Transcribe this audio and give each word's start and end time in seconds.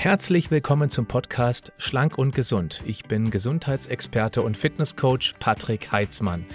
Herzlich 0.00 0.52
willkommen 0.52 0.90
zum 0.90 1.06
Podcast 1.06 1.72
Schlank 1.76 2.18
und 2.18 2.32
Gesund. 2.32 2.84
Ich 2.86 3.06
bin 3.06 3.32
Gesundheitsexperte 3.32 4.42
und 4.42 4.56
Fitnesscoach 4.56 5.34
Patrick 5.40 5.90
Heitzmann. 5.90 6.46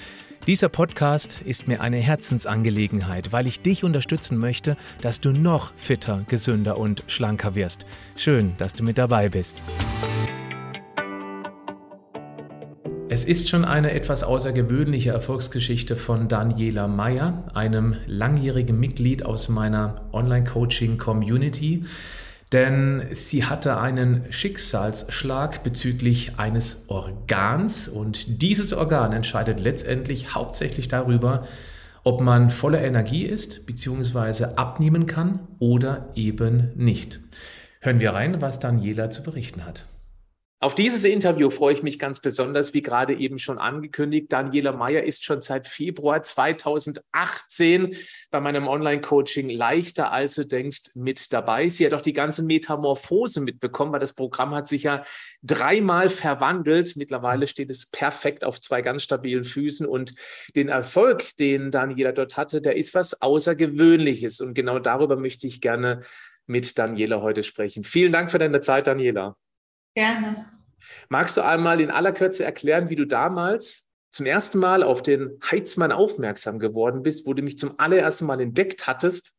Dieser 0.48 0.70
Podcast 0.70 1.42
ist 1.42 1.68
mir 1.68 1.82
eine 1.82 1.98
Herzensangelegenheit, 1.98 3.34
weil 3.34 3.46
ich 3.46 3.62
dich 3.62 3.84
unterstützen 3.84 4.38
möchte, 4.38 4.78
dass 5.02 5.20
du 5.20 5.34
noch 5.34 5.74
fitter, 5.76 6.24
gesünder 6.30 6.78
und 6.78 7.04
schlanker 7.08 7.54
wirst. 7.54 7.86
Schön, 8.16 8.54
dass 8.60 8.72
du 8.76 8.86
mit 8.86 8.98
dabei 8.98 9.28
bist. 9.28 9.62
Es 13.10 13.26
ist 13.26 13.50
schon 13.50 13.66
eine 13.66 13.92
etwas 13.92 14.24
außergewöhnliche 14.24 15.10
Erfolgsgeschichte 15.10 15.98
von 15.98 16.30
Daniela 16.30 16.88
Meyer, 16.88 17.52
einem 17.54 17.98
langjährigen 18.08 18.80
Mitglied 18.80 19.26
aus 19.26 19.50
meiner 19.50 20.08
Online-Coaching-Community. 20.14 21.84
Denn 22.54 23.08
sie 23.12 23.46
hatte 23.46 23.80
einen 23.80 24.32
Schicksalsschlag 24.32 25.64
bezüglich 25.64 26.34
eines 26.38 26.88
Organs 26.88 27.88
und 27.90 28.44
dieses 28.44 28.74
Organ 28.74 29.12
entscheidet 29.12 29.60
letztendlich 29.60 30.36
hauptsächlich 30.36 30.88
darüber, 30.88 31.48
ob 32.04 32.22
man 32.22 32.52
voller 32.52 32.82
Energie 32.82 33.26
ist 33.26 33.66
bzw. 33.66 34.56
abnehmen 34.56 35.08
kann 35.08 35.40
oder 35.58 36.12
eben 36.14 36.72
nicht. 36.76 37.22
Hören 37.82 38.00
wir 38.00 38.14
rein, 38.14 38.40
was 38.40 38.60
Daniela 38.60 39.10
zu 39.10 39.24
berichten 39.24 39.66
hat. 39.66 39.88
Auf 40.64 40.76
dieses 40.76 41.04
Interview 41.04 41.50
freue 41.50 41.74
ich 41.74 41.84
mich 41.84 42.00
ganz 42.00 42.22
besonders, 42.22 42.74
wie 42.74 42.82
gerade 42.82 43.14
eben 43.14 43.38
schon 43.38 43.58
angekündigt. 43.58 44.32
Daniela 44.32 44.72
Meyer 44.72 45.04
ist 45.04 45.26
schon 45.26 45.42
seit 45.42 45.68
Februar 45.68 46.24
2018 46.24 47.98
bei 48.32 48.40
meinem 48.40 48.70
Online-Coaching 48.70 49.50
Leichter 49.50 50.14
als 50.14 50.36
du 50.36 50.46
denkst 50.46 50.92
mit 50.96 51.34
dabei. 51.34 51.68
Sie 51.68 51.86
hat 51.86 51.94
auch 51.94 52.02
die 52.02 52.14
ganze 52.14 52.44
Metamorphose 52.44 53.42
mitbekommen, 53.42 53.92
weil 53.92 54.00
das 54.00 54.14
Programm 54.14 54.56
hat 54.56 54.70
sich 54.70 54.84
ja 54.84 55.04
dreimal 55.42 56.08
verwandelt. 56.08 56.96
Mittlerweile 56.96 57.48
steht 57.48 57.70
es 57.70 57.88
perfekt 57.88 58.46
auf 58.46 58.62
zwei 58.62 58.82
ganz 58.82 59.04
stabilen 59.04 59.44
Füßen 59.44 59.86
und 59.86 60.16
den 60.56 60.70
Erfolg, 60.70 61.36
den 61.40 61.72
Daniela 61.72 62.14
dort 62.14 62.38
hatte, 62.38 62.62
der 62.62 62.78
ist 62.78 62.94
was 62.94 63.22
Außergewöhnliches. 63.22 64.40
Und 64.40 64.54
genau 64.54 64.80
darüber 64.80 65.18
möchte 65.18 65.46
ich 65.46 65.60
gerne 65.60 66.04
mit 66.46 66.78
Daniela 66.78 67.22
heute 67.22 67.44
sprechen. 67.44 67.84
Vielen 67.84 68.14
Dank 68.14 68.32
für 68.32 68.40
deine 68.40 68.62
Zeit, 68.62 68.88
Daniela. 68.88 69.36
Gerne. 69.96 70.46
Magst 71.10 71.38
du 71.38 71.42
einmal 71.42 71.82
in 71.82 71.92
aller 71.92 72.12
Kürze 72.12 72.44
erklären, 72.44 72.90
wie 72.90 72.96
du 72.96 73.06
damals 73.06 73.88
zum 74.10 74.26
ersten 74.26 74.60
Mal 74.60 74.84
auf 74.84 75.02
den 75.02 75.40
Heizmann 75.50 75.92
aufmerksam 75.92 76.60
geworden 76.60 77.04
bist, 77.04 77.26
wo 77.26 77.34
du 77.34 77.42
mich 77.42 77.58
zum 77.58 77.80
allerersten 77.80 78.26
Mal 78.26 78.42
entdeckt 78.42 78.88
hattest? 78.88 79.34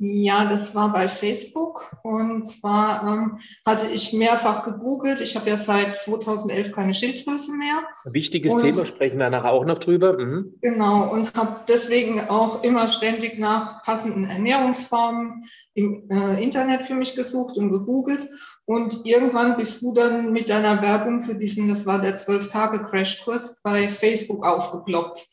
Ja, 0.00 0.44
das 0.44 0.76
war 0.76 0.92
bei 0.92 1.08
Facebook 1.08 1.96
und 2.04 2.46
zwar 2.46 3.02
ähm, 3.02 3.38
hatte 3.66 3.86
ich 3.92 4.12
mehrfach 4.12 4.62
gegoogelt. 4.62 5.20
Ich 5.20 5.34
habe 5.34 5.50
ja 5.50 5.56
seit 5.56 5.96
2011 5.96 6.70
keine 6.70 6.94
Schilddrüse 6.94 7.56
mehr. 7.56 7.82
Wichtiges 8.12 8.54
und, 8.54 8.60
Thema, 8.60 8.84
sprechen 8.84 9.18
wir 9.18 9.28
nachher 9.28 9.50
auch 9.50 9.64
noch 9.64 9.78
drüber. 9.78 10.16
Mhm. 10.16 10.54
Genau, 10.60 11.12
und 11.12 11.34
habe 11.34 11.64
deswegen 11.68 12.20
auch 12.28 12.62
immer 12.62 12.86
ständig 12.86 13.40
nach 13.40 13.82
passenden 13.82 14.24
Ernährungsformen 14.24 15.42
im 15.74 16.08
äh, 16.10 16.40
Internet 16.44 16.84
für 16.84 16.94
mich 16.94 17.16
gesucht 17.16 17.56
und 17.56 17.70
gegoogelt. 17.70 18.28
Und 18.66 19.04
irgendwann 19.04 19.56
bist 19.56 19.82
du 19.82 19.94
dann 19.94 20.32
mit 20.32 20.48
deiner 20.48 20.80
Werbung 20.80 21.22
für 21.22 21.34
diesen, 21.34 21.68
das 21.68 21.86
war 21.86 22.00
der 22.00 22.16
12-Tage-Crashkurs, 22.16 23.62
bei 23.64 23.88
Facebook 23.88 24.46
aufgeploppt. 24.46 25.26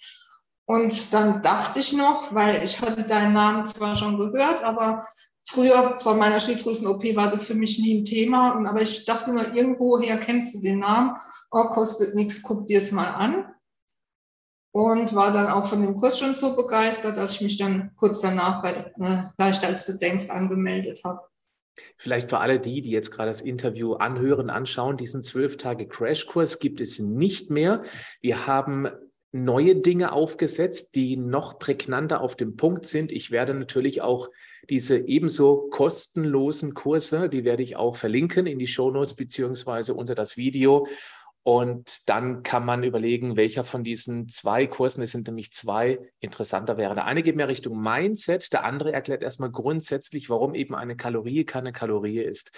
Und 0.65 1.13
dann 1.13 1.41
dachte 1.43 1.79
ich 1.79 1.93
noch, 1.93 2.33
weil 2.33 2.63
ich 2.63 2.81
hatte 2.81 3.03
deinen 3.03 3.33
Namen 3.33 3.65
zwar 3.65 3.95
schon 3.95 4.17
gehört, 4.17 4.63
aber 4.63 5.05
früher 5.43 5.97
vor 5.99 6.15
meiner 6.15 6.39
Schilddrüsen-OP 6.39 7.15
war 7.15 7.29
das 7.29 7.45
für 7.45 7.53
mich 7.53 7.77
nie 7.77 7.99
ein 7.99 8.05
Thema. 8.05 8.55
Aber 8.67 8.81
ich 8.81 9.05
dachte 9.05 9.31
nur, 9.31 9.53
irgendwoher 9.53 10.17
kennst 10.17 10.55
du 10.55 10.61
den 10.61 10.79
Namen. 10.79 11.15
Oh, 11.51 11.65
kostet 11.65 12.15
nichts, 12.15 12.41
guck 12.41 12.65
dir 12.65 12.79
es 12.79 12.91
mal 12.91 13.07
an. 13.07 13.51
Und 14.71 15.15
war 15.15 15.31
dann 15.31 15.47
auch 15.47 15.65
von 15.65 15.81
dem 15.81 15.93
Kurs 15.93 16.19
schon 16.19 16.33
so 16.33 16.55
begeistert, 16.55 17.15
dass 17.15 17.35
ich 17.35 17.41
mich 17.41 17.57
dann 17.57 17.91
kurz 17.95 18.21
danach 18.21 18.61
bei 18.61 18.71
äh, 18.71 19.23
Leichter 19.37 19.67
als 19.67 19.85
du 19.85 19.93
denkst 19.97 20.29
angemeldet 20.29 21.01
habe. 21.05 21.21
Vielleicht 21.97 22.29
für 22.29 22.39
alle 22.39 22.59
die, 22.59 22.81
die 22.81 22.89
jetzt 22.89 23.11
gerade 23.11 23.29
das 23.29 23.41
Interview 23.41 23.93
anhören, 23.93 24.49
anschauen, 24.49 24.97
diesen 24.97 25.21
zwölf 25.21 25.57
Tage 25.57 25.87
Crashkurs 25.87 26.59
gibt 26.59 26.81
es 26.81 26.99
nicht 26.99 27.51
mehr. 27.51 27.83
Wir 28.21 28.47
haben 28.47 28.89
neue 29.31 29.75
Dinge 29.75 30.13
aufgesetzt, 30.13 30.95
die 30.95 31.17
noch 31.17 31.59
prägnanter 31.59 32.21
auf 32.21 32.35
dem 32.35 32.55
Punkt 32.55 32.85
sind. 32.85 33.11
Ich 33.11 33.31
werde 33.31 33.53
natürlich 33.53 34.01
auch 34.01 34.29
diese 34.69 34.97
ebenso 34.97 35.67
kostenlosen 35.69 36.73
Kurse, 36.73 37.29
die 37.29 37.43
werde 37.43 37.63
ich 37.63 37.75
auch 37.75 37.97
verlinken 37.97 38.47
in 38.47 38.59
die 38.59 38.67
Shownotes 38.67 39.15
beziehungsweise 39.15 39.93
unter 39.93 40.15
das 40.15 40.37
Video. 40.37 40.87
Und 41.47 42.09
dann 42.09 42.41
kann 42.41 42.65
man 42.65 42.83
überlegen, 42.83 43.35
welcher 43.35 43.63
von 43.63 43.83
diesen 43.83 44.27
zwei 44.29 44.65
Kursen, 44.65 45.03
es 45.03 45.11
sind 45.11 45.27
nämlich 45.27 45.53
zwei, 45.53 45.99
interessanter 46.19 46.77
wäre. 46.77 46.95
Der 46.95 47.05
eine 47.05 47.21
geht 47.21 47.35
mehr 47.35 47.47
Richtung 47.47 47.79
Mindset, 47.79 48.51
der 48.51 48.63
andere 48.63 48.91
erklärt 48.91 49.21
erstmal 49.21 49.51
grundsätzlich, 49.51 50.31
warum 50.31 50.55
eben 50.55 50.73
eine 50.73 50.95
Kalorie 50.95 51.45
keine 51.45 51.71
Kalorie 51.71 52.19
ist. 52.19 52.51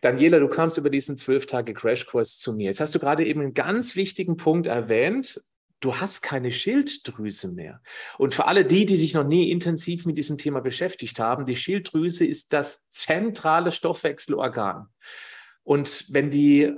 Daniela, 0.00 0.38
du 0.38 0.48
kamst 0.48 0.78
über 0.78 0.88
diesen 0.88 1.18
zwölf 1.18 1.44
Tage 1.44 1.74
Crashkurs 1.74 2.38
zu 2.38 2.54
mir. 2.54 2.68
Jetzt 2.68 2.80
hast 2.80 2.94
du 2.94 2.98
gerade 2.98 3.26
eben 3.26 3.42
einen 3.42 3.52
ganz 3.52 3.94
wichtigen 3.94 4.38
Punkt 4.38 4.66
erwähnt, 4.66 5.38
du 5.80 5.96
hast 5.96 6.22
keine 6.22 6.52
Schilddrüse 6.52 7.48
mehr. 7.48 7.80
Und 8.18 8.34
für 8.34 8.46
alle 8.46 8.64
die, 8.64 8.86
die 8.86 8.96
sich 8.96 9.14
noch 9.14 9.24
nie 9.24 9.50
intensiv 9.50 10.06
mit 10.06 10.18
diesem 10.18 10.38
Thema 10.38 10.60
beschäftigt 10.60 11.18
haben, 11.18 11.46
die 11.46 11.56
Schilddrüse 11.56 12.24
ist 12.24 12.52
das 12.52 12.84
zentrale 12.90 13.72
Stoffwechselorgan. 13.72 14.88
Und 15.64 16.06
wenn 16.08 16.30
die 16.30 16.72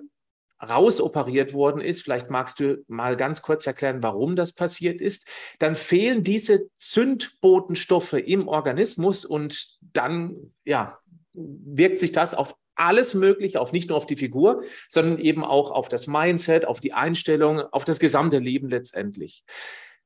rausoperiert 0.62 1.52
worden 1.52 1.80
ist, 1.80 2.02
vielleicht 2.02 2.30
magst 2.30 2.60
du 2.60 2.84
mal 2.86 3.16
ganz 3.16 3.42
kurz 3.42 3.66
erklären, 3.66 4.02
warum 4.02 4.36
das 4.36 4.52
passiert 4.52 5.00
ist, 5.00 5.26
dann 5.58 5.74
fehlen 5.74 6.22
diese 6.22 6.68
Zündbotenstoffe 6.76 8.12
im 8.12 8.46
Organismus 8.46 9.24
und 9.24 9.78
dann 9.80 10.52
ja, 10.64 10.98
wirkt 11.32 11.98
sich 11.98 12.12
das 12.12 12.34
auf 12.34 12.54
alles 12.82 13.14
Mögliche 13.14 13.60
auf, 13.60 13.72
nicht 13.72 13.88
nur 13.88 13.96
auf 13.96 14.06
die 14.06 14.16
Figur, 14.16 14.62
sondern 14.88 15.18
eben 15.18 15.44
auch 15.44 15.70
auf 15.70 15.88
das 15.88 16.06
Mindset, 16.06 16.66
auf 16.66 16.80
die 16.80 16.92
Einstellung, 16.92 17.60
auf 17.60 17.84
das 17.84 17.98
gesamte 17.98 18.38
Leben 18.38 18.68
letztendlich. 18.68 19.44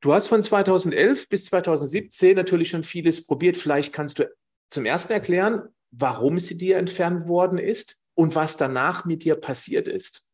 Du 0.01 0.13
hast 0.13 0.29
von 0.29 0.43
2011 0.43 1.29
bis 1.29 1.47
2017 1.47 2.37
natürlich 2.37 2.69
schon 2.69 2.85
vieles 2.85 3.27
probiert. 3.27 3.57
Vielleicht 3.57 3.93
kannst 3.93 4.19
du 4.19 4.31
zum 4.71 4.85
ersten 4.85 5.13
erklären, 5.13 5.63
warum 5.91 6.39
sie 6.39 6.59
dir 6.59 6.77
entfernt 6.77 7.27
worden 7.29 7.59
ist 7.59 8.03
und 8.15 8.35
was 8.35 8.57
danach 8.57 9.05
mit 9.05 9.25
dir 9.25 9.37
passiert 9.37 9.89
ist. 9.89 10.27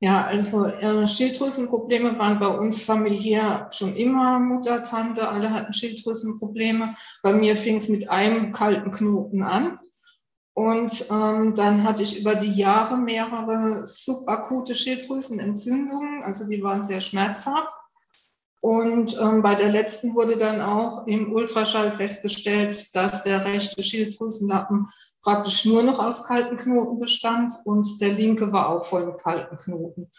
Ja, 0.00 0.24
also 0.24 0.66
äh, 0.66 1.06
Schilddrüsenprobleme 1.06 2.18
waren 2.18 2.40
bei 2.40 2.48
uns 2.48 2.82
familiär 2.82 3.68
schon 3.70 3.94
immer 3.94 4.40
Mutter, 4.40 4.82
Tante, 4.82 5.28
alle 5.28 5.50
hatten 5.50 5.72
Schilddrüsenprobleme. 5.72 6.96
Bei 7.22 7.32
mir 7.32 7.54
fing 7.54 7.76
es 7.76 7.88
mit 7.88 8.10
einem 8.10 8.50
kalten 8.50 8.90
Knoten 8.90 9.44
an. 9.44 9.78
Und 10.54 11.06
ähm, 11.10 11.54
dann 11.54 11.82
hatte 11.82 12.02
ich 12.02 12.20
über 12.20 12.34
die 12.34 12.52
Jahre 12.52 12.96
mehrere 12.98 13.86
subakute 13.86 14.74
Schilddrüsenentzündungen, 14.74 16.22
also 16.22 16.46
die 16.46 16.62
waren 16.62 16.82
sehr 16.82 17.00
schmerzhaft. 17.00 17.76
Und 18.60 19.18
ähm, 19.20 19.42
bei 19.42 19.56
der 19.56 19.70
letzten 19.70 20.14
wurde 20.14 20.36
dann 20.36 20.60
auch 20.60 21.06
im 21.08 21.32
Ultraschall 21.32 21.90
festgestellt, 21.90 22.94
dass 22.94 23.24
der 23.24 23.44
rechte 23.44 23.82
Schilddrüsenlappen 23.82 24.86
praktisch 25.20 25.64
nur 25.64 25.82
noch 25.82 25.98
aus 25.98 26.24
kalten 26.24 26.56
Knoten 26.56 27.00
bestand 27.00 27.52
und 27.64 28.00
der 28.00 28.12
linke 28.12 28.52
war 28.52 28.68
auch 28.68 28.84
voll 28.84 29.06
mit 29.06 29.18
kalten 29.18 29.56
Knoten. 29.56 30.10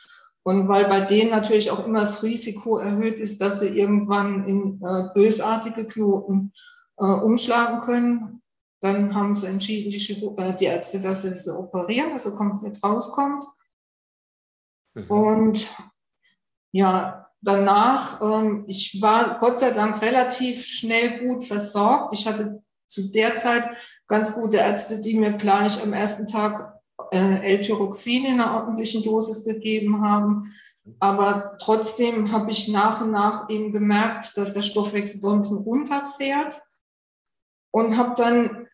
Und 0.44 0.68
weil 0.68 0.90
bei 0.90 1.00
denen 1.00 1.32
natürlich 1.32 1.72
auch 1.72 1.86
immer 1.86 2.02
das 2.02 2.22
Risiko 2.22 2.80
erhöht 2.80 3.20
ist, 3.22 3.40
dass 3.40 3.62
sie 3.62 3.80
irgendwann 3.80 4.44
in 4.46 4.82
äh, 4.84 5.08
bösartige 5.14 5.88
Knoten 5.88 6.52
äh, 6.98 7.06
umschlagen 7.06 7.80
können, 7.80 8.43
dann 8.84 9.16
haben 9.16 9.34
sie 9.34 9.48
entschieden, 9.48 9.92
die, 9.92 9.98
Chirurg 9.98 10.40
äh, 10.42 10.56
die 10.56 10.66
Ärzte, 10.66 11.00
dass 11.00 11.22
sie 11.22 11.34
sie 11.34 11.56
operieren, 11.56 12.14
dass 12.14 12.26
er 12.26 12.34
komplett 12.34 12.84
rauskommt. 12.84 13.46
Mhm. 14.94 15.10
Und 15.10 15.76
ja, 16.72 17.30
danach, 17.42 18.22
ähm, 18.22 18.66
ich 18.68 19.02
war 19.02 19.38
Gott 19.38 19.60
sei 19.60 19.72
Dank 19.72 20.02
relativ 20.02 20.66
schnell 20.66 21.26
gut 21.26 21.46
versorgt. 21.46 22.14
Ich 22.14 22.28
hatte 22.28 22.62
zu 22.88 23.10
der 23.12 23.34
Zeit 23.36 23.70
ganz 24.08 24.34
gute 24.34 24.58
Ärzte, 24.58 25.00
die 25.00 25.18
mir 25.18 25.34
gleich 25.34 25.82
am 25.82 25.94
ersten 25.94 26.28
Tag 26.28 26.82
äh, 27.12 27.56
L-Tyroxin 27.56 28.26
in 28.26 28.42
einer 28.42 28.56
ordentlichen 28.56 29.02
Dosis 29.02 29.46
gegeben 29.46 30.06
haben. 30.06 30.44
Aber 31.00 31.58
trotzdem 31.60 32.34
habe 32.34 32.52
ich 32.52 32.68
nach 32.68 33.00
und 33.00 33.12
nach 33.12 33.50
eben 33.50 33.72
gemerkt, 33.72 34.36
dass 34.36 34.54
der 34.54 34.62
Stoffwechsel 34.62 35.22
so 35.22 35.30
ein 35.30 35.42
bisschen 35.42 35.60
runterfährt 35.60 36.62
und 37.72 37.98
habe 37.98 38.14
dann 38.16 38.68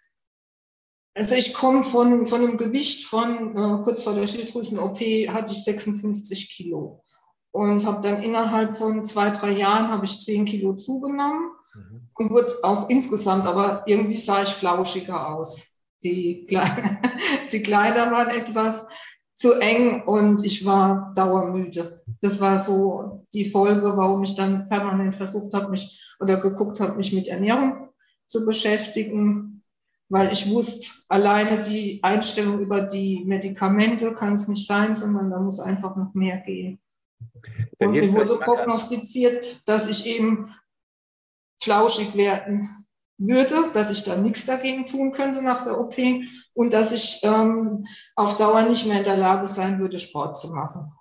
also 1.16 1.36
ich 1.36 1.54
komme 1.54 1.84
von, 1.84 2.26
von 2.26 2.42
einem 2.42 2.58
Gewicht 2.58 3.06
von, 3.06 3.56
äh, 3.56 3.84
kurz 3.84 4.04
vor 4.04 4.14
der 4.14 4.28
Schilddrüsen-OP 4.28 5.00
hatte 5.34 5.52
ich 5.52 5.64
56 5.64 6.56
Kilo 6.56 7.04
und 7.52 7.86
habe 7.86 8.02
dann 8.02 8.24
innerhalb 8.24 8.76
von 8.76 9.04
zwei, 9.04 9.30
drei 9.30 9.52
Jahren 9.52 9.90
habe 9.90 10.06
ich 10.06 10.20
10 10.20 10.46
Kilo 10.46 10.76
zugenommen 10.76 11.52
mhm. 11.74 12.10
und 12.14 12.30
wurde 12.30 12.54
auch 12.64 12.90
insgesamt, 12.90 13.48
aber 13.48 13.84
irgendwie 13.88 14.18
sah 14.18 14.44
ich 14.44 14.50
flauschiger 14.50 15.36
aus. 15.36 15.80
Die, 16.04 16.48
die 17.52 17.62
Kleider 17.62 18.12
waren 18.12 18.30
etwas 18.30 18.88
zu 19.34 19.54
eng 19.54 20.04
und 20.04 20.46
ich 20.46 20.66
war 20.66 21.14
dauermüde. 21.16 22.04
Das 22.22 22.40
war 22.40 22.60
so 22.60 23.26
die 23.34 23.46
Folge, 23.46 23.96
warum 23.96 24.24
ich 24.24 24.36
dann 24.36 24.68
permanent 24.68 25.16
versucht 25.16 25.54
habe, 25.54 25.70
mich 25.70 26.16
oder 26.20 26.38
geguckt 26.38 26.80
habe, 26.80 26.96
mich 26.96 27.14
mit 27.14 27.28
Ernährung 27.28 27.90
zu 28.28 28.46
beschäftigen, 28.46 29.59
weil 30.10 30.32
ich 30.34 30.50
wusste, 30.50 30.88
alleine 31.08 31.62
die 31.62 32.00
Einstellung 32.04 32.60
über 32.60 32.82
die 32.82 33.24
Medikamente 33.26 34.14
kann 34.14 34.34
es 34.34 34.48
nicht 34.48 34.68
sein, 34.68 34.96
sondern 34.96 35.30
da 35.30 35.40
muss 35.40 35.60
einfach 35.60 35.96
noch 35.96 36.14
mehr 36.14 36.40
gehen. 36.40 36.80
Und 37.78 37.92
mir 37.92 38.12
wurde 38.12 38.38
prognostiziert, 38.38 39.68
dass 39.68 39.88
ich 39.88 40.06
eben 40.08 40.52
flauschig 41.62 42.16
werden 42.18 42.88
würde, 43.18 43.70
dass 43.74 43.92
ich 43.92 44.04
da 44.04 44.16
nichts 44.16 44.46
dagegen 44.46 44.86
tun 44.86 45.12
könnte 45.12 45.42
nach 45.42 45.64
der 45.64 45.80
OP 45.80 45.96
und 46.54 46.74
dass 46.74 46.92
ich 46.92 47.20
ähm, 47.24 47.86
auf 48.16 48.38
Dauer 48.38 48.64
nicht 48.64 48.88
mehr 48.88 49.00
in 49.00 49.04
der 49.04 49.18
Lage 49.18 49.48
sein 49.48 49.80
würde, 49.80 50.00
Sport 50.00 50.38
zu 50.38 50.50
machen. 50.54 50.92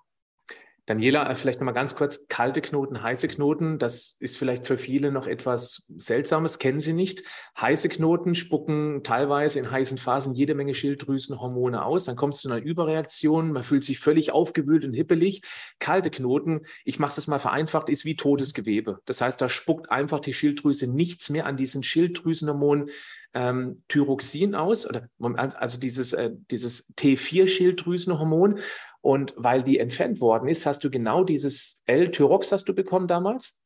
Daniela, 0.88 1.34
vielleicht 1.34 1.60
nochmal 1.60 1.74
ganz 1.74 1.94
kurz, 1.94 2.28
kalte 2.28 2.62
Knoten, 2.62 3.02
heiße 3.02 3.28
Knoten, 3.28 3.78
das 3.78 4.16
ist 4.20 4.38
vielleicht 4.38 4.66
für 4.66 4.78
viele 4.78 5.12
noch 5.12 5.26
etwas 5.26 5.86
Seltsames, 5.98 6.58
kennen 6.58 6.80
Sie 6.80 6.94
nicht. 6.94 7.24
Heiße 7.60 7.90
Knoten 7.90 8.34
spucken 8.34 9.02
teilweise 9.04 9.58
in 9.58 9.70
heißen 9.70 9.98
Phasen 9.98 10.34
jede 10.34 10.54
Menge 10.54 10.72
Schilddrüsenhormone 10.72 11.84
aus, 11.84 12.04
dann 12.04 12.16
kommt 12.16 12.32
es 12.32 12.40
zu 12.40 12.50
einer 12.50 12.64
Überreaktion, 12.64 13.52
man 13.52 13.64
fühlt 13.64 13.84
sich 13.84 14.00
völlig 14.00 14.32
aufgewühlt 14.32 14.86
und 14.86 14.94
hippelig. 14.94 15.42
Kalte 15.78 16.08
Knoten, 16.08 16.62
ich 16.86 16.98
mache 16.98 17.20
es 17.20 17.26
mal 17.26 17.38
vereinfacht, 17.38 17.90
ist 17.90 18.06
wie 18.06 18.16
totes 18.16 18.54
Gewebe. 18.54 19.00
Das 19.04 19.20
heißt, 19.20 19.38
da 19.42 19.50
spuckt 19.50 19.90
einfach 19.90 20.20
die 20.20 20.32
Schilddrüse 20.32 20.90
nichts 20.90 21.28
mehr 21.28 21.44
an 21.44 21.58
diesen 21.58 21.82
Schilddrüsenhormonen 21.82 22.88
ähm, 23.34 23.82
Thyroxin 23.88 24.54
aus, 24.54 24.88
oder, 24.88 25.08
also 25.20 25.78
dieses, 25.78 26.12
äh, 26.12 26.30
dieses 26.50 26.92
T4-Schilddrüsenhormon. 26.96 28.60
Und 29.00 29.34
weil 29.36 29.62
die 29.62 29.78
entfernt 29.78 30.20
worden 30.20 30.48
ist, 30.48 30.66
hast 30.66 30.82
du 30.84 30.90
genau 30.90 31.24
dieses 31.24 31.82
L-Tyrox 31.86 32.52
hast 32.52 32.68
du 32.68 32.74
bekommen 32.74 33.06
damals? 33.06 33.58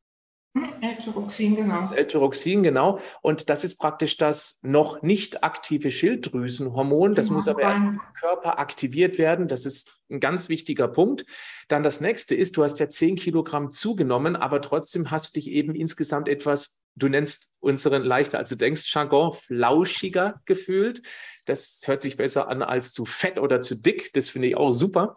L-Tyroxin, 0.55 1.55
genau. 1.55 1.81
Das 1.81 1.91
L-Tyroxin, 1.91 2.61
genau. 2.61 2.99
Und 3.21 3.49
das 3.49 3.63
ist 3.63 3.77
praktisch 3.77 4.17
das 4.17 4.59
noch 4.61 5.01
nicht 5.01 5.43
aktive 5.43 5.89
Schilddrüsenhormon. 5.89 7.13
Das 7.13 7.27
genau, 7.27 7.37
muss 7.37 7.47
aber 7.47 7.61
erst 7.61 7.81
im 7.81 7.99
Körper 8.19 8.59
aktiviert 8.59 9.17
werden. 9.17 9.47
Das 9.47 9.65
ist 9.65 9.99
ein 10.11 10.19
ganz 10.19 10.49
wichtiger 10.49 10.87
Punkt. 10.87 11.25
Dann 11.69 11.81
das 11.81 12.01
nächste 12.01 12.35
ist, 12.35 12.55
du 12.55 12.63
hast 12.63 12.79
ja 12.79 12.89
10 12.89 13.15
Kilogramm 13.15 13.71
zugenommen, 13.71 14.35
aber 14.35 14.61
trotzdem 14.61 15.09
hast 15.09 15.35
du 15.35 15.39
dich 15.39 15.49
eben 15.49 15.73
insgesamt 15.73 16.27
etwas 16.27 16.83
du 16.95 17.07
nennst 17.07 17.55
unseren 17.59 18.03
leichter, 18.03 18.37
als 18.37 18.49
du 18.49 18.55
denkst, 18.55 18.83
Jargon, 18.93 19.33
flauschiger 19.33 20.41
gefühlt. 20.45 21.01
Das 21.45 21.81
hört 21.85 22.01
sich 22.01 22.17
besser 22.17 22.49
an 22.49 22.61
als 22.61 22.93
zu 22.93 23.05
fett 23.05 23.39
oder 23.39 23.61
zu 23.61 23.75
dick. 23.75 24.13
Das 24.13 24.29
finde 24.29 24.49
ich 24.49 24.57
auch 24.57 24.71
super. 24.71 25.15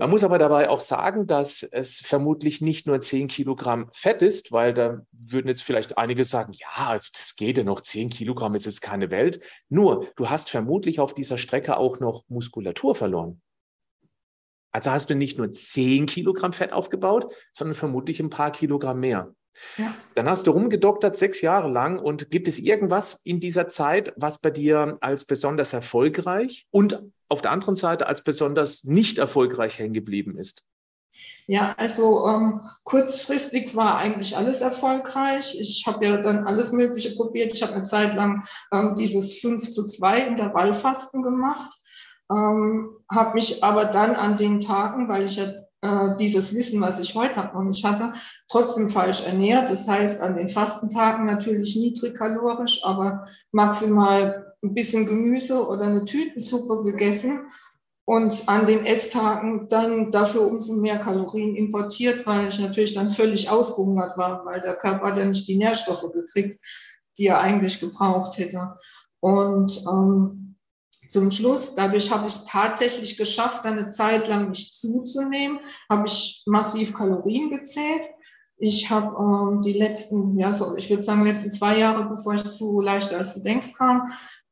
Man 0.00 0.08
muss 0.08 0.24
aber 0.24 0.38
dabei 0.38 0.70
auch 0.70 0.78
sagen, 0.78 1.26
dass 1.26 1.62
es 1.62 2.00
vermutlich 2.00 2.62
nicht 2.62 2.86
nur 2.86 3.02
10 3.02 3.28
Kilogramm 3.28 3.90
Fett 3.92 4.22
ist, 4.22 4.50
weil 4.50 4.72
da 4.72 5.02
würden 5.12 5.48
jetzt 5.48 5.62
vielleicht 5.62 5.98
einige 5.98 6.24
sagen, 6.24 6.54
ja, 6.54 6.88
also 6.88 7.10
das 7.12 7.36
geht 7.36 7.58
ja 7.58 7.64
noch, 7.64 7.82
10 7.82 8.08
Kilogramm 8.08 8.54
ist 8.54 8.64
jetzt 8.64 8.80
keine 8.80 9.10
Welt. 9.10 9.40
Nur, 9.68 10.06
du 10.16 10.30
hast 10.30 10.48
vermutlich 10.48 11.00
auf 11.00 11.12
dieser 11.12 11.36
Strecke 11.36 11.76
auch 11.76 12.00
noch 12.00 12.24
Muskulatur 12.28 12.94
verloren. 12.94 13.42
Also 14.72 14.90
hast 14.90 15.10
du 15.10 15.14
nicht 15.14 15.36
nur 15.36 15.52
10 15.52 16.06
Kilogramm 16.06 16.54
Fett 16.54 16.72
aufgebaut, 16.72 17.30
sondern 17.52 17.74
vermutlich 17.74 18.20
ein 18.20 18.30
paar 18.30 18.52
Kilogramm 18.52 19.00
mehr. 19.00 19.34
Ja. 19.76 19.94
Dann 20.14 20.28
hast 20.28 20.46
du 20.46 20.52
rumgedoktert 20.52 21.16
sechs 21.16 21.40
Jahre 21.40 21.68
lang 21.68 21.98
und 21.98 22.30
gibt 22.30 22.48
es 22.48 22.58
irgendwas 22.58 23.20
in 23.24 23.40
dieser 23.40 23.68
Zeit, 23.68 24.12
was 24.16 24.38
bei 24.38 24.50
dir 24.50 24.98
als 25.00 25.24
besonders 25.24 25.72
erfolgreich 25.72 26.66
und 26.70 27.02
auf 27.28 27.42
der 27.42 27.50
anderen 27.50 27.76
Seite 27.76 28.06
als 28.06 28.22
besonders 28.22 28.84
nicht 28.84 29.18
erfolgreich 29.18 29.78
hängen 29.78 29.94
geblieben 29.94 30.38
ist? 30.38 30.64
Ja, 31.46 31.74
also 31.76 32.26
ähm, 32.28 32.60
kurzfristig 32.84 33.74
war 33.74 33.98
eigentlich 33.98 34.36
alles 34.36 34.60
erfolgreich. 34.60 35.56
Ich 35.58 35.84
habe 35.86 36.06
ja 36.06 36.16
dann 36.18 36.44
alles 36.44 36.72
Mögliche 36.72 37.14
probiert. 37.16 37.52
Ich 37.52 37.62
habe 37.62 37.74
eine 37.74 37.82
Zeit 37.82 38.14
lang 38.14 38.44
ähm, 38.72 38.94
dieses 38.96 39.40
5 39.40 39.70
zu 39.70 39.86
2 39.86 40.26
Intervallfasten 40.26 41.22
gemacht, 41.22 41.70
ähm, 42.30 42.90
habe 43.10 43.34
mich 43.34 43.64
aber 43.64 43.86
dann 43.86 44.14
an 44.14 44.36
den 44.36 44.60
Tagen, 44.60 45.08
weil 45.08 45.24
ich 45.24 45.36
ja 45.36 45.46
äh, 45.82 46.16
dieses 46.18 46.54
Wissen, 46.54 46.80
was 46.80 47.00
ich 47.00 47.14
heute 47.14 47.50
noch 47.54 47.62
nicht 47.62 47.84
hatte, 47.84 48.12
trotzdem 48.48 48.88
falsch 48.88 49.24
ernährt. 49.24 49.70
Das 49.70 49.88
heißt, 49.88 50.20
an 50.20 50.36
den 50.36 50.48
Fastentagen 50.48 51.26
natürlich 51.26 51.76
niedrigkalorisch, 51.76 52.84
aber 52.84 53.26
maximal 53.52 54.54
ein 54.62 54.74
bisschen 54.74 55.06
Gemüse 55.06 55.66
oder 55.66 55.84
eine 55.84 56.04
Tütensuppe 56.04 56.84
gegessen 56.84 57.46
und 58.04 58.48
an 58.48 58.66
den 58.66 58.84
Esstagen 58.84 59.68
dann 59.68 60.10
dafür 60.10 60.46
umso 60.46 60.74
mehr 60.74 60.98
Kalorien 60.98 61.54
importiert, 61.56 62.26
weil 62.26 62.48
ich 62.48 62.58
natürlich 62.58 62.92
dann 62.92 63.08
völlig 63.08 63.48
ausgehungert 63.48 64.18
war, 64.18 64.44
weil 64.44 64.60
der 64.60 64.74
Körper 64.74 65.16
ja 65.16 65.24
nicht 65.24 65.48
die 65.48 65.56
Nährstoffe 65.56 66.12
gekriegt, 66.12 66.58
die 67.18 67.28
er 67.28 67.40
eigentlich 67.40 67.80
gebraucht 67.80 68.36
hätte. 68.36 68.76
Und 69.20 69.80
ähm, 69.90 70.49
zum 71.10 71.28
Schluss, 71.28 71.74
dadurch 71.74 72.10
habe 72.12 72.28
ich 72.28 72.34
es 72.34 72.44
tatsächlich 72.44 73.16
geschafft, 73.16 73.66
eine 73.66 73.88
Zeit 73.88 74.28
lang 74.28 74.48
mich 74.48 74.74
zuzunehmen, 74.74 75.58
habe 75.90 76.06
ich 76.06 76.42
massiv 76.46 76.94
Kalorien 76.94 77.50
gezählt. 77.50 78.06
Ich 78.58 78.90
habe 78.90 79.16
ähm, 79.18 79.60
die 79.60 79.72
letzten, 79.72 80.38
ja, 80.38 80.52
so, 80.52 80.76
ich 80.76 80.88
würde 80.88 81.02
sagen, 81.02 81.24
letzten 81.24 81.50
zwei 81.50 81.78
Jahre, 81.78 82.08
bevor 82.08 82.34
ich 82.34 82.44
zu 82.44 82.80
leichter 82.80 83.18
als 83.18 83.34
du 83.34 83.42
denkst 83.42 83.74
kam, 83.76 84.06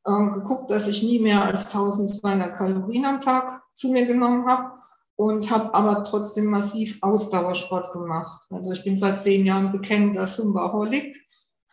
ähm, 0.08 0.30
geguckt, 0.30 0.70
dass 0.70 0.88
ich 0.88 1.02
nie 1.02 1.20
mehr 1.20 1.44
als 1.44 1.66
1200 1.66 2.56
Kalorien 2.56 3.04
am 3.04 3.20
Tag 3.20 3.62
zu 3.74 3.90
mir 3.90 4.06
genommen 4.06 4.48
habe 4.48 4.72
und 5.14 5.50
habe 5.50 5.72
aber 5.74 6.02
trotzdem 6.02 6.46
massiv 6.46 6.98
Ausdauersport 7.02 7.92
gemacht. 7.92 8.46
Also 8.50 8.72
ich 8.72 8.82
bin 8.82 8.96
seit 8.96 9.20
zehn 9.20 9.46
Jahren 9.46 9.70
bekennender 9.70 10.26
Zumba-Holic 10.26 11.16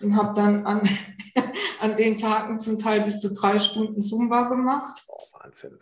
und 0.02 0.16
habe 0.16 0.34
dann 0.34 0.66
an, 0.68 0.82
an 1.86 1.96
den 1.96 2.18
Tagen 2.18 2.60
zum 2.60 2.78
Teil 2.78 3.02
bis 3.02 3.20
zu 3.20 3.34
drei 3.34 3.60
Stunden 3.60 4.02
Zumba 4.02 4.50
gemacht. 4.50 5.04
Oh, 5.08 5.40
Wahnsinn. 5.40 5.78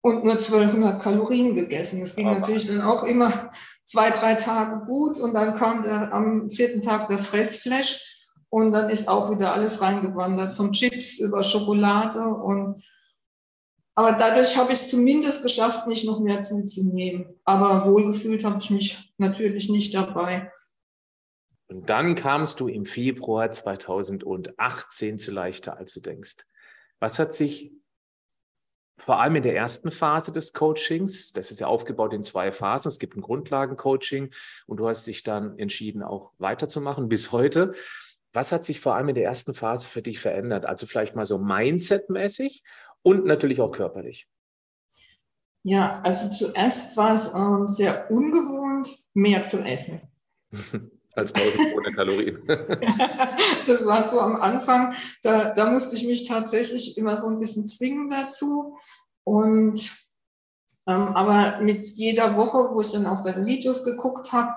Und 0.00 0.24
nur 0.24 0.34
1200 0.34 1.00
Kalorien 1.02 1.54
gegessen. 1.54 2.00
Das 2.00 2.16
ging 2.16 2.28
oh, 2.28 2.32
natürlich 2.32 2.64
Wahnsinn. 2.64 2.78
dann 2.80 2.88
auch 2.88 3.04
immer 3.04 3.32
zwei, 3.84 4.10
drei 4.10 4.34
Tage 4.34 4.84
gut 4.84 5.18
und 5.18 5.34
dann 5.34 5.54
kam 5.54 5.82
der, 5.82 6.12
am 6.12 6.48
vierten 6.48 6.82
Tag 6.82 7.08
der 7.08 7.18
Fressflash 7.18 8.30
und 8.48 8.72
dann 8.72 8.90
ist 8.90 9.08
auch 9.08 9.30
wieder 9.30 9.52
alles 9.52 9.80
reingewandert, 9.80 10.52
von 10.52 10.72
Chips 10.72 11.18
über 11.18 11.42
Schokolade 11.42 12.20
und 12.20 12.82
aber 13.96 14.12
dadurch 14.12 14.56
habe 14.56 14.72
ich 14.72 14.80
es 14.80 14.90
zumindest 14.90 15.44
geschafft, 15.44 15.86
nicht 15.86 16.04
noch 16.04 16.18
mehr 16.18 16.42
zuzunehmen. 16.42 17.26
Aber 17.44 17.86
wohlgefühlt 17.86 18.44
habe 18.44 18.58
ich 18.60 18.70
mich 18.70 19.14
natürlich 19.18 19.68
nicht 19.68 19.94
dabei. 19.94 20.50
Und 21.68 21.88
dann 21.88 22.14
kamst 22.14 22.60
du 22.60 22.68
im 22.68 22.84
Februar 22.84 23.50
2018 23.50 25.18
zu 25.18 25.32
leichter, 25.32 25.76
als 25.76 25.92
du 25.94 26.00
denkst. 26.00 26.46
Was 27.00 27.18
hat 27.18 27.34
sich 27.34 27.72
vor 28.98 29.20
allem 29.20 29.36
in 29.36 29.42
der 29.42 29.56
ersten 29.56 29.90
Phase 29.90 30.32
des 30.32 30.52
Coachings, 30.52 31.32
das 31.32 31.50
ist 31.50 31.60
ja 31.60 31.66
aufgebaut 31.66 32.12
in 32.12 32.22
zwei 32.22 32.52
Phasen, 32.52 32.88
es 32.88 32.98
gibt 32.98 33.16
ein 33.16 33.22
Grundlagencoaching 33.22 34.30
und 34.66 34.76
du 34.76 34.88
hast 34.88 35.06
dich 35.06 35.22
dann 35.22 35.58
entschieden, 35.58 36.02
auch 36.02 36.32
weiterzumachen 36.38 37.08
bis 37.08 37.32
heute. 37.32 37.72
Was 38.32 38.52
hat 38.52 38.64
sich 38.64 38.80
vor 38.80 38.94
allem 38.94 39.08
in 39.08 39.14
der 39.14 39.24
ersten 39.24 39.54
Phase 39.54 39.88
für 39.88 40.02
dich 40.02 40.20
verändert? 40.20 40.66
Also 40.66 40.86
vielleicht 40.86 41.16
mal 41.16 41.24
so 41.24 41.38
mindsetmäßig 41.38 42.62
und 43.02 43.26
natürlich 43.26 43.60
auch 43.60 43.70
körperlich. 43.70 44.28
Ja, 45.62 46.00
also 46.04 46.28
zuerst 46.28 46.96
war 46.96 47.14
es 47.14 47.34
ähm, 47.34 47.66
sehr 47.66 48.10
ungewohnt, 48.10 48.88
mehr 49.14 49.42
zu 49.42 49.58
essen. 49.58 50.00
als 51.16 51.34
1200 51.34 51.94
Kalorien. 51.94 52.42
das 53.66 53.86
war 53.86 54.02
so 54.02 54.20
am 54.20 54.36
Anfang. 54.36 54.94
Da, 55.22 55.52
da 55.54 55.70
musste 55.70 55.96
ich 55.96 56.04
mich 56.04 56.28
tatsächlich 56.28 56.96
immer 56.98 57.16
so 57.16 57.28
ein 57.28 57.38
bisschen 57.38 57.66
zwingen 57.68 58.08
dazu. 58.08 58.76
Und 59.24 60.04
ähm, 60.86 61.08
aber 61.08 61.60
mit 61.62 61.88
jeder 61.88 62.36
Woche, 62.36 62.74
wo 62.74 62.80
ich 62.80 62.92
dann 62.92 63.06
auch 63.06 63.22
deine 63.22 63.46
Videos 63.46 63.84
geguckt 63.84 64.32
habe, 64.32 64.52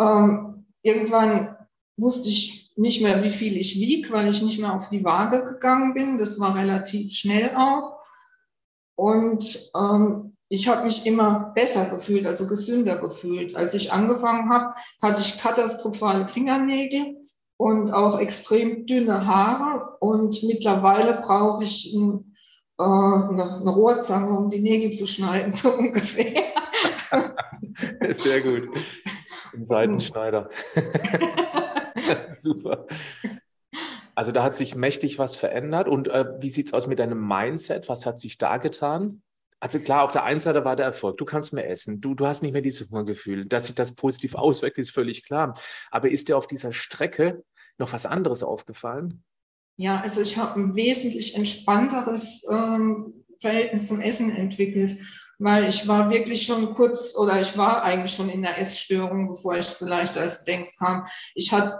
ähm, 0.00 0.66
irgendwann 0.82 1.56
wusste 1.98 2.28
ich 2.28 2.72
nicht 2.76 3.02
mehr, 3.02 3.22
wie 3.22 3.30
viel 3.30 3.56
ich 3.56 3.76
wiege, 3.76 4.12
weil 4.12 4.28
ich 4.28 4.42
nicht 4.42 4.58
mehr 4.58 4.74
auf 4.74 4.88
die 4.88 5.04
Waage 5.04 5.44
gegangen 5.44 5.94
bin. 5.94 6.18
Das 6.18 6.38
war 6.38 6.56
relativ 6.56 7.10
schnell 7.12 7.54
auch. 7.56 7.98
Und 8.96 9.70
ähm, 9.74 10.35
ich 10.48 10.68
habe 10.68 10.84
mich 10.84 11.06
immer 11.06 11.52
besser 11.54 11.86
gefühlt, 11.90 12.26
also 12.26 12.46
gesünder 12.46 12.96
gefühlt. 12.96 13.56
Als 13.56 13.74
ich 13.74 13.92
angefangen 13.92 14.50
habe, 14.50 14.74
hatte 15.02 15.20
ich 15.20 15.38
katastrophale 15.38 16.28
Fingernägel 16.28 17.16
und 17.56 17.92
auch 17.92 18.18
extrem 18.20 18.86
dünne 18.86 19.26
Haare. 19.26 19.96
Und 20.00 20.42
mittlerweile 20.44 21.14
brauche 21.20 21.64
ich 21.64 21.92
ein, 21.94 22.36
äh, 22.78 22.84
eine, 22.84 23.60
eine 23.60 23.70
Rohrzange, 23.70 24.38
um 24.38 24.48
die 24.48 24.60
Nägel 24.60 24.92
zu 24.92 25.06
schneiden, 25.06 25.50
so 25.52 25.70
ungefähr. 25.70 26.42
Sehr 28.12 28.40
gut. 28.40 28.68
Ein 29.52 29.64
Seitenschneider. 29.64 30.50
Super. 32.34 32.86
Also 34.14 34.32
da 34.32 34.44
hat 34.44 34.56
sich 34.56 34.76
mächtig 34.76 35.18
was 35.18 35.36
verändert. 35.36 35.88
Und 35.88 36.08
äh, 36.08 36.24
wie 36.40 36.50
sieht 36.50 36.68
es 36.68 36.72
aus 36.72 36.86
mit 36.86 37.00
deinem 37.00 37.26
Mindset? 37.26 37.88
Was 37.88 38.06
hat 38.06 38.20
sich 38.20 38.38
da 38.38 38.58
getan? 38.58 39.22
Also 39.60 39.78
klar, 39.78 40.02
auf 40.02 40.12
der 40.12 40.24
einen 40.24 40.40
Seite 40.40 40.64
war 40.64 40.76
der 40.76 40.86
Erfolg. 40.86 41.16
Du 41.16 41.24
kannst 41.24 41.52
mehr 41.52 41.70
essen. 41.70 42.00
Du, 42.00 42.14
du 42.14 42.26
hast 42.26 42.42
nicht 42.42 42.52
mehr 42.52 42.62
dieses 42.62 42.90
Hungergefühl. 42.90 43.46
Dass 43.46 43.66
sich 43.66 43.74
das 43.74 43.94
positiv 43.94 44.34
auswirkt, 44.36 44.78
ist 44.78 44.90
völlig 44.90 45.24
klar. 45.24 45.58
Aber 45.90 46.10
ist 46.10 46.28
dir 46.28 46.36
auf 46.36 46.46
dieser 46.46 46.72
Strecke 46.72 47.42
noch 47.78 47.92
was 47.92 48.06
anderes 48.06 48.42
aufgefallen? 48.42 49.24
Ja, 49.78 50.00
also 50.00 50.20
ich 50.22 50.36
habe 50.36 50.58
ein 50.58 50.76
wesentlich 50.76 51.36
entspannteres 51.36 52.46
ähm, 52.50 53.24
Verhältnis 53.38 53.88
zum 53.88 54.00
Essen 54.00 54.34
entwickelt, 54.34 54.96
weil 55.38 55.68
ich 55.68 55.86
war 55.86 56.10
wirklich 56.10 56.46
schon 56.46 56.72
kurz 56.72 57.14
oder 57.14 57.40
ich 57.40 57.58
war 57.58 57.82
eigentlich 57.84 58.14
schon 58.14 58.30
in 58.30 58.42
der 58.42 58.58
Essstörung, 58.58 59.28
bevor 59.28 59.56
ich 59.56 59.68
zu 59.68 59.86
leichter 59.86 60.22
als 60.22 60.44
denkst 60.44 60.76
kam. 60.78 61.06
Ich 61.34 61.52
hatte 61.52 61.76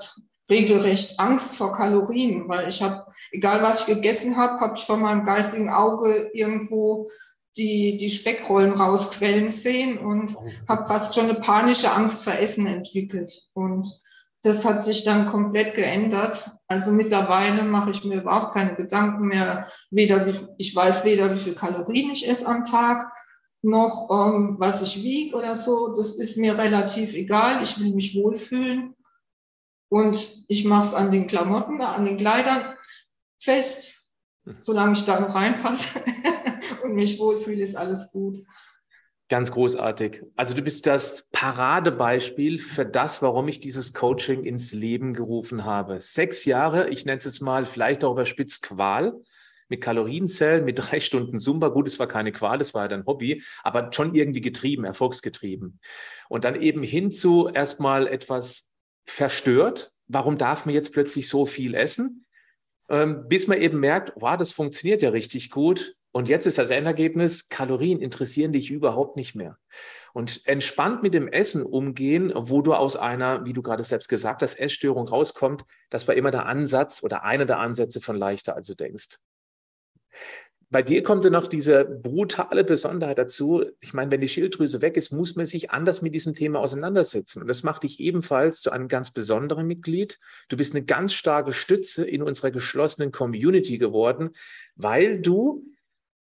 regelrecht 0.50 1.18
Angst 1.18 1.56
vor 1.56 1.72
Kalorien, 1.72 2.48
weil 2.48 2.68
ich 2.68 2.82
habe, 2.82 3.06
egal 3.32 3.62
was 3.62 3.80
ich 3.80 3.94
gegessen 3.94 4.36
habe, 4.36 4.60
habe 4.60 4.76
ich 4.76 4.84
vor 4.84 4.98
meinem 4.98 5.24
geistigen 5.24 5.70
Auge 5.70 6.30
irgendwo 6.34 7.08
die, 7.56 7.96
die 7.96 8.10
Speckrollen 8.10 8.72
rausquellen 8.72 9.50
sehen 9.50 9.98
und 9.98 10.36
oh. 10.36 10.46
habe 10.68 10.86
fast 10.86 11.14
schon 11.14 11.28
eine 11.28 11.40
panische 11.40 11.90
Angst 11.92 12.24
vor 12.24 12.34
Essen 12.34 12.66
entwickelt. 12.66 13.48
Und 13.54 13.86
das 14.42 14.64
hat 14.64 14.82
sich 14.82 15.04
dann 15.04 15.26
komplett 15.26 15.74
geändert. 15.74 16.50
Also 16.68 16.92
mittlerweile 16.92 17.62
mache 17.64 17.90
ich 17.90 18.04
mir 18.04 18.20
überhaupt 18.20 18.54
keine 18.54 18.74
Gedanken 18.74 19.26
mehr. 19.26 19.66
Weder 19.90 20.26
wie, 20.26 20.46
ich 20.58 20.76
weiß 20.76 21.04
weder, 21.04 21.32
wie 21.32 21.38
viel 21.38 21.54
Kalorien 21.54 22.10
ich 22.10 22.28
esse 22.28 22.46
am 22.46 22.64
Tag, 22.64 23.10
noch 23.62 24.08
ähm, 24.10 24.56
was 24.58 24.82
ich 24.82 25.02
wiege 25.02 25.36
oder 25.36 25.56
so. 25.56 25.92
Das 25.96 26.14
ist 26.14 26.36
mir 26.36 26.58
relativ 26.58 27.14
egal. 27.14 27.62
Ich 27.62 27.80
will 27.80 27.94
mich 27.94 28.14
wohlfühlen. 28.14 28.94
Und 29.88 30.44
ich 30.48 30.64
mache 30.64 30.88
es 30.88 30.94
an 30.94 31.10
den 31.10 31.26
Klamotten, 31.26 31.80
an 31.80 32.04
den 32.04 32.16
Kleidern 32.16 32.74
fest. 33.38 34.06
Hm. 34.44 34.56
Solange 34.58 34.92
ich 34.92 35.04
da 35.04 35.20
noch 35.20 35.34
reinpasse 35.34 36.00
und 36.82 36.94
mich 36.94 37.18
wohlfühle, 37.18 37.62
ist 37.62 37.76
alles 37.76 38.12
gut. 38.12 38.36
Ganz 39.28 39.50
großartig. 39.50 40.22
Also 40.36 40.54
du 40.54 40.62
bist 40.62 40.86
das 40.86 41.26
Paradebeispiel 41.32 42.60
für 42.60 42.86
das, 42.86 43.22
warum 43.22 43.48
ich 43.48 43.58
dieses 43.58 43.92
Coaching 43.92 44.44
ins 44.44 44.72
Leben 44.72 45.14
gerufen 45.14 45.64
habe. 45.64 45.98
Sechs 45.98 46.44
Jahre, 46.44 46.90
ich 46.90 47.04
nenne 47.06 47.18
es 47.18 47.24
jetzt 47.24 47.40
mal 47.40 47.66
vielleicht 47.66 48.04
auch 48.04 48.12
überspitzt 48.12 48.62
Qual, 48.62 49.14
mit 49.68 49.80
Kalorienzellen, 49.80 50.64
mit 50.64 50.78
drei 50.78 51.00
Stunden 51.00 51.38
Zumba. 51.40 51.68
Gut, 51.68 51.88
es 51.88 51.98
war 51.98 52.06
keine 52.06 52.30
Qual, 52.30 52.60
es 52.60 52.72
war 52.72 52.82
ja 52.82 52.88
dein 52.88 53.04
Hobby, 53.04 53.42
aber 53.64 53.90
schon 53.92 54.14
irgendwie 54.14 54.40
getrieben, 54.40 54.84
erfolgsgetrieben. 54.84 55.80
Und 56.28 56.44
dann 56.44 56.62
eben 56.62 56.84
hinzu 56.84 57.48
erstmal 57.52 58.06
etwas 58.06 58.72
verstört. 59.06 59.92
Warum 60.06 60.38
darf 60.38 60.66
man 60.66 60.74
jetzt 60.74 60.92
plötzlich 60.92 61.28
so 61.28 61.46
viel 61.46 61.74
essen? 61.74 62.24
Ähm, 62.88 63.26
bis 63.28 63.48
man 63.48 63.60
eben 63.60 63.80
merkt, 63.80 64.12
wow, 64.14 64.36
das 64.36 64.52
funktioniert 64.52 65.02
ja 65.02 65.10
richtig 65.10 65.50
gut. 65.50 65.96
Und 66.16 66.30
jetzt 66.30 66.46
ist 66.46 66.56
das 66.56 66.70
Endergebnis, 66.70 67.50
Kalorien 67.50 68.00
interessieren 68.00 68.50
dich 68.50 68.70
überhaupt 68.70 69.16
nicht 69.16 69.34
mehr. 69.34 69.58
Und 70.14 70.40
entspannt 70.46 71.02
mit 71.02 71.12
dem 71.12 71.28
Essen 71.28 71.62
umgehen, 71.62 72.32
wo 72.34 72.62
du 72.62 72.72
aus 72.72 72.96
einer, 72.96 73.44
wie 73.44 73.52
du 73.52 73.60
gerade 73.60 73.82
selbst 73.82 74.08
gesagt 74.08 74.40
hast, 74.40 74.58
Essstörung 74.58 75.06
rauskommt, 75.06 75.66
das 75.90 76.08
war 76.08 76.14
immer 76.14 76.30
der 76.30 76.46
Ansatz 76.46 77.02
oder 77.02 77.24
einer 77.24 77.44
der 77.44 77.58
Ansätze 77.58 78.00
von 78.00 78.16
leichter, 78.16 78.56
als 78.56 78.66
du 78.66 78.74
denkst. 78.74 79.18
Bei 80.70 80.82
dir 80.82 81.02
kommt 81.02 81.26
dann 81.26 81.34
noch 81.34 81.48
diese 81.48 81.84
brutale 81.84 82.64
Besonderheit 82.64 83.18
dazu. 83.18 83.66
Ich 83.80 83.92
meine, 83.92 84.10
wenn 84.10 84.22
die 84.22 84.30
Schilddrüse 84.30 84.80
weg 84.80 84.96
ist, 84.96 85.12
muss 85.12 85.36
man 85.36 85.44
sich 85.44 85.70
anders 85.70 86.00
mit 86.00 86.14
diesem 86.14 86.34
Thema 86.34 86.60
auseinandersetzen. 86.60 87.42
Und 87.42 87.48
das 87.48 87.62
macht 87.62 87.82
dich 87.82 88.00
ebenfalls 88.00 88.62
zu 88.62 88.70
einem 88.70 88.88
ganz 88.88 89.10
besonderen 89.10 89.66
Mitglied. 89.66 90.18
Du 90.48 90.56
bist 90.56 90.74
eine 90.74 90.86
ganz 90.86 91.12
starke 91.12 91.52
Stütze 91.52 92.06
in 92.06 92.22
unserer 92.22 92.52
geschlossenen 92.52 93.12
Community 93.12 93.76
geworden, 93.76 94.30
weil 94.76 95.20
du 95.20 95.75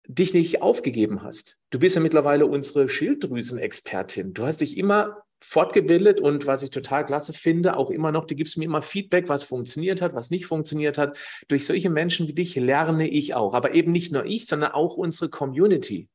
dich 0.08 0.34
nicht 0.34 0.62
aufgegeben 0.62 1.24
hast. 1.24 1.58
Du 1.70 1.80
bist 1.80 1.96
ja 1.96 2.02
mittlerweile 2.02 2.46
unsere 2.46 2.90
Schilddrüsenexpertin. 2.90 4.34
Du 4.34 4.46
hast 4.46 4.62
dich 4.62 4.78
immer 4.78 5.24
fortgebildet 5.40 6.20
und 6.20 6.48
was 6.48 6.64
ich 6.64 6.72
total 6.72 7.06
klasse 7.06 7.34
finde, 7.34 7.78
auch 7.78 7.92
immer 7.92 8.12
noch, 8.12 8.26
du 8.26 8.36
gibst 8.36 8.58
mir 8.58 8.66
immer 8.66 8.82
Feedback, 8.82 9.30
was 9.30 9.44
funktioniert 9.44 10.02
hat, 10.02 10.16
was 10.16 10.32
nicht 10.32 10.46
funktioniert 10.46 10.98
hat. 10.98 11.18
Durch 11.48 11.66
solche 11.66 11.90
Menschen 11.90 12.28
wie 12.28 12.34
dich 12.34 12.56
lerne 12.56 13.08
ich 13.08 13.36
auch, 13.36 13.54
aber 13.54 13.76
eben 13.76 13.92
nicht 13.92 14.12
nur 14.12 14.26
ich, 14.26 14.48
sondern 14.48 14.72
auch 14.72 14.98
unsere 14.98 15.30
Community. 15.30 16.10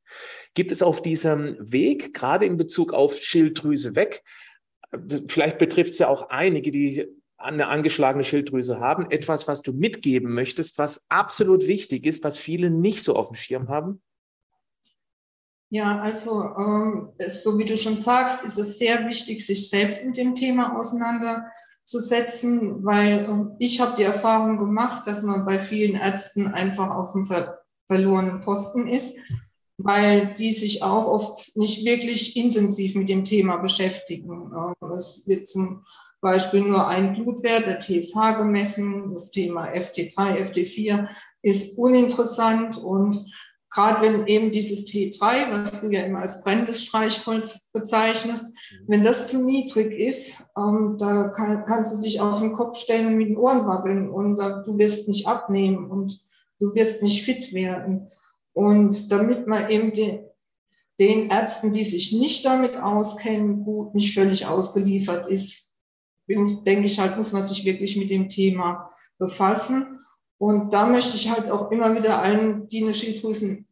Gibt 0.55 0.73
es 0.73 0.83
auf 0.83 1.01
diesem 1.03 1.57
Weg, 1.61 2.13
gerade 2.15 2.47
in 2.47 2.57
Bezug 2.57 2.93
auf 2.93 3.19
Schilddrüse 3.19 3.95
weg, 3.95 4.23
vielleicht 5.29 5.59
betrifft 5.59 5.93
es 5.93 5.99
ja 5.99 6.09
auch 6.09 6.31
einige, 6.31 6.73
die 6.73 7.07
eine 7.41 7.69
angeschlagene 7.69 8.25
Schilddrüse 8.25 8.81
haben, 8.81 9.11
etwas, 9.11 9.49
was 9.49 9.63
du 9.63 9.73
mitgeben 9.73 10.33
möchtest, 10.33 10.79
was 10.79 11.05
absolut 11.09 11.67
wichtig 11.67 12.07
ist, 12.07 12.23
was 12.23 12.39
viele 12.39 12.71
nicht 12.71 13.03
so 13.03 13.17
auf 13.17 13.29
dem 13.29 13.35
Schirm 13.35 13.69
haben? 13.69 14.01
Ja, 15.71 15.99
also 15.99 16.43
ähm, 16.59 17.11
so 17.29 17.59
wie 17.59 17.65
du 17.65 17.77
schon 17.77 17.97
sagst, 17.97 18.45
ist 18.45 18.59
es 18.59 18.79
sehr 18.79 19.07
wichtig, 19.07 19.47
sich 19.47 19.71
selbst 19.71 20.05
mit 20.05 20.17
dem 20.17 20.35
Thema 20.35 20.77
auseinanderzusetzen, 20.77 22.85
weil 22.85 23.25
ähm, 23.25 23.55
ich 23.61 23.81
habe 23.81 23.95
die 23.97 24.03
Erfahrung 24.03 24.59
gemacht, 24.59 25.07
dass 25.07 25.23
man 25.23 25.45
bei 25.45 25.59
vielen 25.59 25.95
Ärzten 25.95 26.49
einfach 26.49 26.91
auf 26.91 27.13
dem 27.13 27.25
ver 27.25 27.61
verlorenen 27.87 28.41
Posten 28.41 28.87
ist, 28.87 29.17
weil 29.83 30.35
die 30.35 30.53
sich 30.53 30.83
auch 30.83 31.07
oft 31.07 31.57
nicht 31.57 31.85
wirklich 31.85 32.37
intensiv 32.37 32.95
mit 32.95 33.09
dem 33.09 33.25
Thema 33.25 33.59
beschäftigen. 33.59 34.53
Es 34.95 35.23
wird 35.27 35.47
zum 35.47 35.83
Beispiel 36.21 36.61
nur 36.61 36.87
ein 36.87 37.15
Blutwert, 37.15 37.67
der 37.67 37.79
TSH 37.79 38.37
gemessen, 38.37 39.11
das 39.11 39.31
Thema 39.31 39.69
FT3, 39.69 40.37
FT4 40.43 41.09
ist 41.43 41.79
uninteressant 41.79 42.77
und 42.77 43.25
gerade 43.71 44.03
wenn 44.03 44.27
eben 44.27 44.51
dieses 44.51 44.87
T3, 44.87 45.63
was 45.63 45.81
du 45.81 45.91
ja 45.91 46.03
immer 46.03 46.21
als 46.21 46.43
brennendes 46.43 46.83
Streichholz 46.83 47.71
bezeichnest, 47.73 48.53
mhm. 48.53 48.85
wenn 48.89 49.03
das 49.03 49.29
zu 49.29 49.45
niedrig 49.45 49.93
ist, 49.93 50.45
ähm, 50.59 50.97
da 50.99 51.29
kann, 51.29 51.65
kannst 51.65 51.97
du 51.97 52.03
dich 52.03 52.21
auf 52.21 52.41
den 52.41 52.53
Kopf 52.53 52.77
stellen 52.77 53.07
und 53.07 53.17
mit 53.17 53.29
den 53.29 53.37
Ohren 53.37 53.67
wackeln 53.67 54.11
und 54.11 54.39
äh, 54.41 54.63
du 54.65 54.77
wirst 54.79 55.09
nicht 55.09 55.27
abnehmen 55.27 55.91
und 55.91 56.21
du 56.59 56.75
wirst 56.75 57.03
nicht 57.03 57.25
fit 57.25 57.53
werden. 57.55 58.09
Und 58.61 59.11
damit 59.11 59.47
man 59.47 59.71
eben 59.71 59.91
den, 59.91 60.19
den 60.99 61.31
Ärzten, 61.31 61.73
die 61.73 61.83
sich 61.83 62.13
nicht 62.13 62.45
damit 62.45 62.77
auskennen, 62.77 63.65
gut 63.65 63.95
nicht 63.95 64.13
völlig 64.13 64.45
ausgeliefert 64.45 65.31
ist, 65.31 65.81
denke 66.29 66.85
ich 66.85 67.01
halt, 67.01 67.17
muss 67.17 67.33
man 67.33 67.41
sich 67.41 67.65
wirklich 67.65 67.97
mit 67.97 68.11
dem 68.11 68.29
Thema 68.29 68.91
befassen. 69.19 69.99
Und 70.37 70.75
da 70.75 70.85
möchte 70.85 71.17
ich 71.17 71.31
halt 71.31 71.51
auch 71.51 71.71
immer 71.71 71.97
wieder 71.97 72.21
allen, 72.21 72.69
die 72.69 72.83
eine 72.83 72.93
Schilddrüsen 72.93 73.67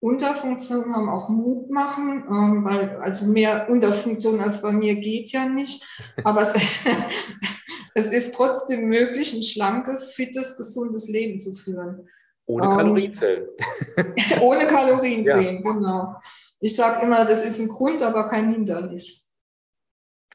Unterfunktion 0.00 0.94
haben, 0.94 1.10
auch 1.10 1.28
Mut 1.28 1.68
machen, 1.70 2.24
ähm, 2.32 2.64
weil 2.64 2.96
also 3.02 3.26
mehr 3.26 3.68
Unterfunktion 3.68 4.40
als 4.40 4.62
bei 4.62 4.72
mir 4.72 4.94
geht 4.94 5.30
ja 5.32 5.46
nicht. 5.46 5.84
Aber 6.24 6.40
es, 6.40 6.54
es 7.94 8.06
ist 8.06 8.32
trotzdem 8.32 8.88
möglich, 8.88 9.34
ein 9.34 9.42
schlankes, 9.42 10.12
fittes, 10.12 10.56
gesundes 10.56 11.06
Leben 11.10 11.38
zu 11.38 11.52
führen. 11.52 12.08
Ohne 12.46 12.66
ähm, 12.66 12.76
Kalorienzellen. 12.76 13.48
ohne 14.40 14.66
Kalorienzellen, 14.66 15.62
ja. 15.64 15.72
genau. 15.72 16.16
Ich 16.60 16.74
sage 16.76 17.04
immer, 17.04 17.24
das 17.24 17.44
ist 17.44 17.58
ein 17.58 17.68
Grund, 17.68 18.02
aber 18.02 18.28
kein 18.28 18.52
Hindernis. 18.52 19.26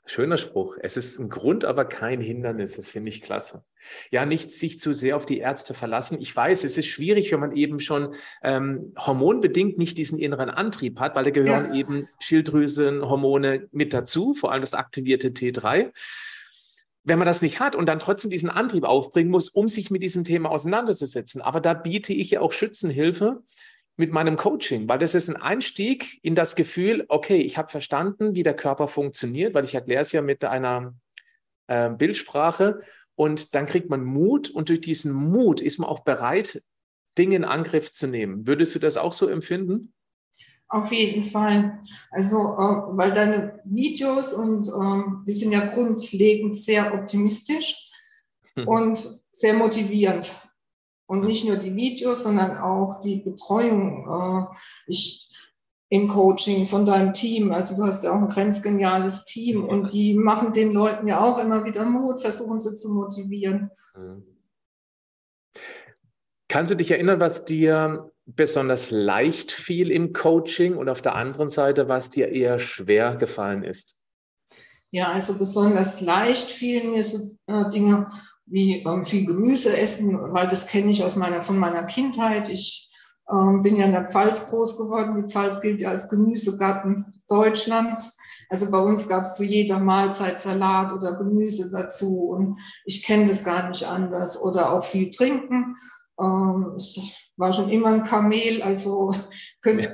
Schöner 0.06 0.38
Spruch. 0.38 0.78
Es 0.82 0.98
ist 0.98 1.20
ein 1.20 1.30
Grund, 1.30 1.64
aber 1.64 1.86
kein 1.86 2.20
Hindernis. 2.20 2.76
Das 2.76 2.90
finde 2.90 3.10
ich 3.10 3.22
klasse. 3.22 3.64
Ja, 4.10 4.26
nicht 4.26 4.52
sich 4.52 4.80
zu 4.80 4.94
sehr 4.94 5.16
auf 5.16 5.26
die 5.26 5.40
Ärzte 5.40 5.74
verlassen. 5.74 6.20
Ich 6.20 6.36
weiß, 6.36 6.64
es 6.64 6.78
ist 6.78 6.88
schwierig, 6.88 7.32
wenn 7.32 7.40
man 7.40 7.56
eben 7.56 7.80
schon 7.80 8.16
ähm, 8.44 8.94
hormonbedingt 8.98 9.78
nicht 9.78 9.98
diesen 9.98 10.20
inneren 10.20 10.50
Antrieb 10.50 11.00
hat, 11.00 11.16
weil 11.16 11.24
da 11.24 11.30
gehören 11.30 11.74
ja. 11.74 11.80
eben 11.80 12.10
Schilddrüsenhormone 12.20 13.70
mit 13.72 13.94
dazu, 13.94 14.34
vor 14.34 14.52
allem 14.52 14.62
das 14.62 14.74
aktivierte 14.74 15.30
T3. 15.30 15.92
Wenn 17.04 17.18
man 17.18 17.26
das 17.26 17.42
nicht 17.42 17.60
hat 17.60 17.76
und 17.76 17.88
dann 17.88 18.00
trotzdem 18.00 18.30
diesen 18.30 18.50
Antrieb 18.50 18.84
aufbringen 18.84 19.32
muss, 19.32 19.50
um 19.50 19.68
sich 19.68 19.90
mit 19.90 20.04
diesem 20.04 20.24
Thema 20.24 20.52
auseinanderzusetzen. 20.52 21.42
Aber 21.42 21.60
da 21.60 21.74
biete 21.74 22.14
ich 22.14 22.32
ja 22.32 22.42
auch 22.42 22.52
Schützenhilfe 22.52 23.42
mit 23.98 24.12
meinem 24.12 24.38
Coaching, 24.38 24.88
weil 24.88 25.00
das 25.00 25.16
ist 25.16 25.30
ein 25.30 25.36
Einstieg 25.36 26.20
in 26.24 26.36
das 26.36 26.56
Gefühl, 26.56 27.06
okay, 27.08 27.42
ich 27.42 27.58
habe 27.58 27.70
verstanden, 27.70 28.36
wie 28.36 28.44
der 28.44 28.56
Körper 28.56 28.88
funktioniert, 28.88 29.54
weil 29.54 29.66
ich 29.66 29.76
erkläre 29.76 30.02
es 30.02 30.12
ja 30.12 30.22
mit 30.22 30.44
einer 30.44 30.96
äh, 31.68 31.90
Bildsprache 31.90 32.82
und 33.16 33.54
dann 33.54 33.66
kriegt 33.66 33.90
man 33.90 34.04
Mut 34.04 34.50
und 34.50 34.70
durch 34.70 34.82
diesen 34.82 35.14
Mut 35.14 35.62
ist 35.62 35.80
man 35.80 35.90
auch 35.90 36.00
bereit, 36.00 36.64
Dinge 37.18 37.36
in 37.36 37.44
Angriff 37.44 37.92
zu 37.92 38.08
nehmen. 38.08 38.48
Würdest 38.48 38.74
du 38.74 38.80
das 38.80 38.98
auch 38.98 39.14
so 39.14 39.28
empfinden? 39.28 39.94
Auf 40.72 40.94
jeden 40.94 41.22
Fall. 41.22 41.82
Also, 42.12 42.38
äh, 42.38 42.98
weil 42.98 43.12
deine 43.12 43.60
Videos 43.66 44.32
und 44.32 44.70
äh, 44.70 45.04
die 45.28 45.34
sind 45.34 45.52
ja 45.52 45.66
grundlegend 45.66 46.56
sehr 46.56 46.94
optimistisch 46.94 47.92
hm. 48.56 48.68
und 48.70 49.22
sehr 49.34 49.54
motivierend. 49.54 50.32
Und 51.08 51.26
nicht 51.26 51.46
nur 51.46 51.58
die 51.58 51.76
Videos, 51.76 52.24
sondern 52.24 52.58
auch 52.58 53.02
die 53.02 53.18
Betreuung 53.18 54.08
äh, 54.10 54.56
ich, 54.88 55.30
im 55.90 56.08
Coaching 56.08 56.66
von 56.66 56.86
deinem 56.86 57.12
Team. 57.12 57.52
Also 57.52 57.76
du 57.76 57.84
hast 57.84 58.06
ja 58.06 58.12
auch 58.12 58.22
ein 58.22 58.30
grenzgeniales 58.30 59.26
Team 59.26 59.66
und 59.66 59.92
die 59.92 60.14
machen 60.14 60.54
den 60.54 60.72
Leuten 60.72 61.06
ja 61.06 61.20
auch 61.20 61.38
immer 61.38 61.66
wieder 61.66 61.84
Mut, 61.84 62.22
versuchen 62.22 62.62
sie 62.62 62.78
zu 62.78 62.94
motivieren. 62.94 63.72
Kannst 66.48 66.72
du 66.72 66.76
dich 66.76 66.92
erinnern, 66.92 67.20
was 67.20 67.44
dir 67.44 68.11
besonders 68.26 68.92
leicht 68.92 69.52
fiel 69.52 69.92
im 69.92 70.14
Coaching 70.14 70.78
und 70.78 70.90
auf 70.90 71.02
der 71.02 71.16
anderen 71.16 71.50
Seite, 71.50 71.88
was 71.88 72.12
dir 72.12 72.30
eher 72.30 72.60
schwer 72.60 73.16
gefallen 73.16 73.64
ist? 73.64 73.98
Ja, 74.92 75.12
also 75.12 75.38
besonders 75.38 76.02
leicht 76.02 76.50
fielen 76.50 76.92
mir 76.92 77.04
so 77.04 77.36
äh, 77.48 77.70
Dinge 77.70 78.08
wie 78.46 78.84
ähm, 78.84 79.04
viel 79.04 79.26
Gemüse 79.26 79.76
essen, 79.78 80.18
weil 80.34 80.48
das 80.48 80.68
kenne 80.68 80.92
ich 80.92 81.04
aus 81.04 81.16
meiner, 81.16 81.42
von 81.42 81.58
meiner 81.58 81.86
Kindheit. 81.86 82.50
Ich 82.50 82.92
ähm, 83.32 83.62
bin 83.62 83.78
ja 83.78 83.86
in 83.86 83.94
der 83.94 84.10
Pfalz 84.10 84.50
groß 84.50 84.78
geworden. 84.78 85.16
Die 85.16 85.32
Pfalz 85.32 85.62
gilt 85.62 85.80
ja 85.80 85.90
als 85.90 86.10
Gemüsegarten 86.10 87.24
Deutschlands. 87.30 88.18
Also 88.50 88.70
bei 88.70 88.80
uns 88.80 89.08
gab 89.08 89.22
es 89.22 89.38
zu 89.38 89.46
jeder 89.46 89.80
Mahlzeit 89.80 90.38
Salat 90.38 90.92
oder 90.92 91.14
Gemüse 91.14 91.72
dazu 91.72 92.32
und 92.32 92.60
ich 92.84 93.06
kenne 93.06 93.26
das 93.26 93.46
gar 93.46 93.70
nicht 93.70 93.88
anders. 93.88 94.42
Oder 94.42 94.74
auch 94.74 94.84
viel 94.84 95.10
trinken. 95.10 95.78
Ähm, 96.20 96.74
ich 96.78 97.31
war 97.42 97.52
schon 97.52 97.70
immer 97.70 97.90
ein 97.90 98.04
Kamel, 98.04 98.62
also 98.62 99.14
könnte 99.62 99.94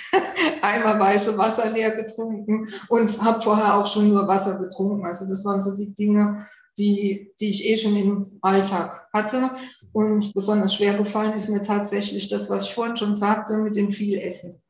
einmal 0.62 1.00
weiße 1.00 1.36
Wasser 1.36 1.70
leer 1.70 1.90
getrunken 1.90 2.68
und 2.88 3.22
habe 3.22 3.40
vorher 3.40 3.74
auch 3.74 3.86
schon 3.86 4.08
nur 4.08 4.28
Wasser 4.28 4.58
getrunken. 4.58 5.04
Also 5.04 5.26
das 5.28 5.44
waren 5.44 5.60
so 5.60 5.74
die 5.74 5.92
Dinge, 5.94 6.40
die, 6.76 7.32
die 7.40 7.48
ich 7.48 7.68
eh 7.68 7.76
schon 7.76 7.96
im 7.96 8.24
Alltag 8.42 9.08
hatte. 9.12 9.50
Und 9.92 10.32
besonders 10.34 10.74
schwer 10.74 10.94
gefallen 10.94 11.32
ist 11.32 11.48
mir 11.48 11.62
tatsächlich 11.62 12.28
das, 12.28 12.50
was 12.50 12.68
ich 12.68 12.74
vorhin 12.74 12.96
schon 12.96 13.14
sagte, 13.14 13.58
mit 13.58 13.74
dem 13.74 13.90
viel 13.90 14.18
Essen. 14.18 14.62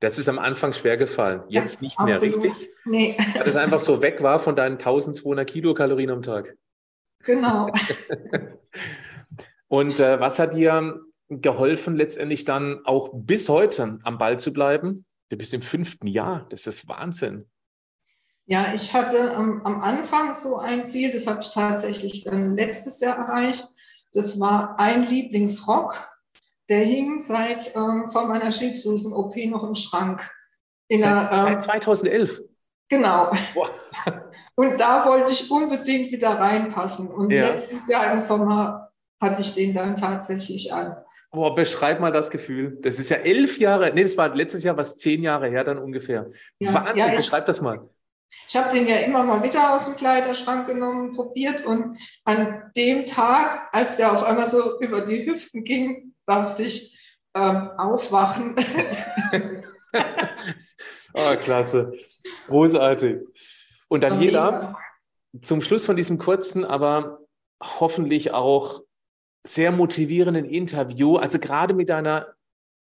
Das 0.00 0.18
ist 0.18 0.28
am 0.28 0.38
Anfang 0.38 0.74
schwer 0.74 0.98
gefallen. 0.98 1.42
Jetzt 1.48 1.80
nicht 1.80 1.98
mehr 1.98 2.16
Absolut. 2.16 2.44
richtig. 2.44 2.68
Nee. 2.84 3.16
Weil 3.38 3.48
es 3.48 3.56
einfach 3.56 3.80
so 3.80 4.02
weg 4.02 4.22
war 4.22 4.38
von 4.38 4.54
deinen 4.54 4.74
1200 4.74 5.48
Kilokalorien 5.48 6.10
am 6.10 6.22
Tag. 6.22 6.54
Genau. 7.24 7.70
Und 9.68 10.00
äh, 10.00 10.20
was 10.20 10.38
hat 10.38 10.54
dir 10.54 11.00
geholfen, 11.28 11.96
letztendlich 11.96 12.44
dann 12.44 12.84
auch 12.84 13.10
bis 13.12 13.48
heute 13.48 13.98
am 14.02 14.18
Ball 14.18 14.38
zu 14.38 14.52
bleiben? 14.52 15.04
Du 15.28 15.36
bist 15.36 15.52
im 15.54 15.62
fünften 15.62 16.06
Jahr. 16.06 16.46
Das 16.50 16.66
ist 16.66 16.88
Wahnsinn. 16.88 17.46
Ja, 18.46 18.66
ich 18.74 18.94
hatte 18.94 19.34
am, 19.34 19.60
am 19.62 19.80
Anfang 19.80 20.32
so 20.32 20.56
ein 20.58 20.86
Ziel, 20.86 21.10
das 21.10 21.26
habe 21.26 21.40
ich 21.40 21.52
tatsächlich 21.52 22.24
dann 22.24 22.54
letztes 22.54 23.00
Jahr 23.00 23.18
erreicht. 23.18 23.66
Das 24.12 24.38
war 24.38 24.78
ein 24.78 25.02
Lieblingsrock, 25.02 25.94
der 26.68 26.84
hing 26.84 27.18
seit 27.18 27.74
ähm, 27.74 28.06
vor 28.06 28.28
meiner 28.28 28.52
Schilddrüsen-OP 28.52 29.34
noch 29.46 29.64
im 29.64 29.74
Schrank. 29.74 30.22
In 30.86 31.00
seit, 31.00 31.32
der, 31.32 31.46
ähm, 31.48 31.60
2011? 31.60 32.40
Genau. 32.88 33.32
Wow. 33.54 33.70
Und 34.54 34.78
da 34.78 35.04
wollte 35.06 35.32
ich 35.32 35.50
unbedingt 35.50 36.12
wieder 36.12 36.30
reinpassen. 36.30 37.08
Und 37.08 37.30
ja. 37.30 37.42
letztes 37.42 37.88
Jahr 37.88 38.12
im 38.12 38.20
Sommer 38.20 38.85
hatte 39.20 39.40
ich 39.40 39.54
den 39.54 39.72
dann 39.72 39.96
tatsächlich 39.96 40.72
an. 40.72 40.96
Boah, 41.30 41.54
beschreib 41.54 42.00
mal 42.00 42.12
das 42.12 42.30
Gefühl. 42.30 42.78
Das 42.82 42.98
ist 42.98 43.10
ja 43.10 43.16
elf 43.16 43.58
Jahre, 43.58 43.92
nee, 43.94 44.02
das 44.02 44.16
war 44.16 44.34
letztes 44.34 44.62
Jahr, 44.62 44.76
was 44.76 44.98
zehn 44.98 45.22
Jahre 45.22 45.48
her 45.48 45.64
dann 45.64 45.78
ungefähr. 45.78 46.30
Ja, 46.58 46.74
Wahnsinn, 46.74 46.96
ja, 46.96 47.08
ich, 47.08 47.16
beschreib 47.16 47.46
das 47.46 47.60
mal. 47.60 47.88
Ich 48.48 48.56
habe 48.56 48.70
den 48.70 48.86
ja 48.86 48.96
immer 48.96 49.22
mal 49.22 49.42
wieder 49.42 49.74
aus 49.74 49.86
dem 49.86 49.96
Kleiderschrank 49.96 50.66
genommen, 50.66 51.12
probiert 51.12 51.64
und 51.64 51.96
an 52.24 52.70
dem 52.76 53.06
Tag, 53.06 53.68
als 53.72 53.96
der 53.96 54.12
auf 54.12 54.22
einmal 54.22 54.46
so 54.46 54.78
über 54.80 55.00
die 55.00 55.26
Hüften 55.26 55.64
ging, 55.64 56.14
dachte 56.26 56.62
ich, 56.64 56.96
ähm, 57.34 57.70
aufwachen. 57.76 58.54
oh, 61.14 61.36
klasse. 61.42 61.92
Großartig. 62.48 63.18
Und 63.88 64.02
dann 64.02 64.20
jeder 64.20 64.76
zum 65.42 65.62
Schluss 65.62 65.86
von 65.86 65.96
diesem 65.96 66.18
kurzen, 66.18 66.64
aber 66.64 67.20
hoffentlich 67.62 68.32
auch 68.32 68.82
sehr 69.46 69.72
motivierenden 69.72 70.44
Interview, 70.44 71.16
also 71.16 71.38
gerade 71.38 71.74
mit 71.74 71.88
deiner 71.88 72.36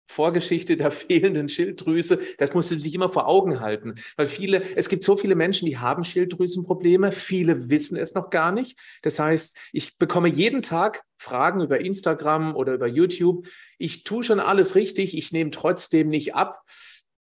Vorgeschichte 0.09 0.75
der 0.75 0.91
fehlenden 0.91 1.49
Schilddrüse, 1.49 2.19
das 2.37 2.53
musst 2.53 2.71
du 2.71 2.79
sich 2.79 2.93
immer 2.95 3.09
vor 3.09 3.27
Augen 3.27 3.59
halten. 3.59 3.95
Weil 4.17 4.25
viele, 4.25 4.63
es 4.75 4.89
gibt 4.89 5.03
so 5.03 5.15
viele 5.15 5.35
Menschen, 5.35 5.67
die 5.67 5.77
haben 5.77 6.03
Schilddrüsenprobleme, 6.03 7.11
viele 7.11 7.69
wissen 7.69 7.95
es 7.95 8.15
noch 8.15 8.31
gar 8.31 8.51
nicht. 8.51 8.77
Das 9.03 9.19
heißt, 9.19 9.55
ich 9.71 9.97
bekomme 9.97 10.27
jeden 10.27 10.63
Tag 10.63 11.03
Fragen 11.17 11.61
über 11.61 11.79
Instagram 11.79 12.55
oder 12.55 12.73
über 12.73 12.87
YouTube. 12.87 13.47
Ich 13.77 14.03
tue 14.03 14.23
schon 14.23 14.39
alles 14.39 14.75
richtig, 14.75 15.15
ich 15.15 15.31
nehme 15.31 15.51
trotzdem 15.51 16.09
nicht 16.09 16.33
ab. 16.33 16.63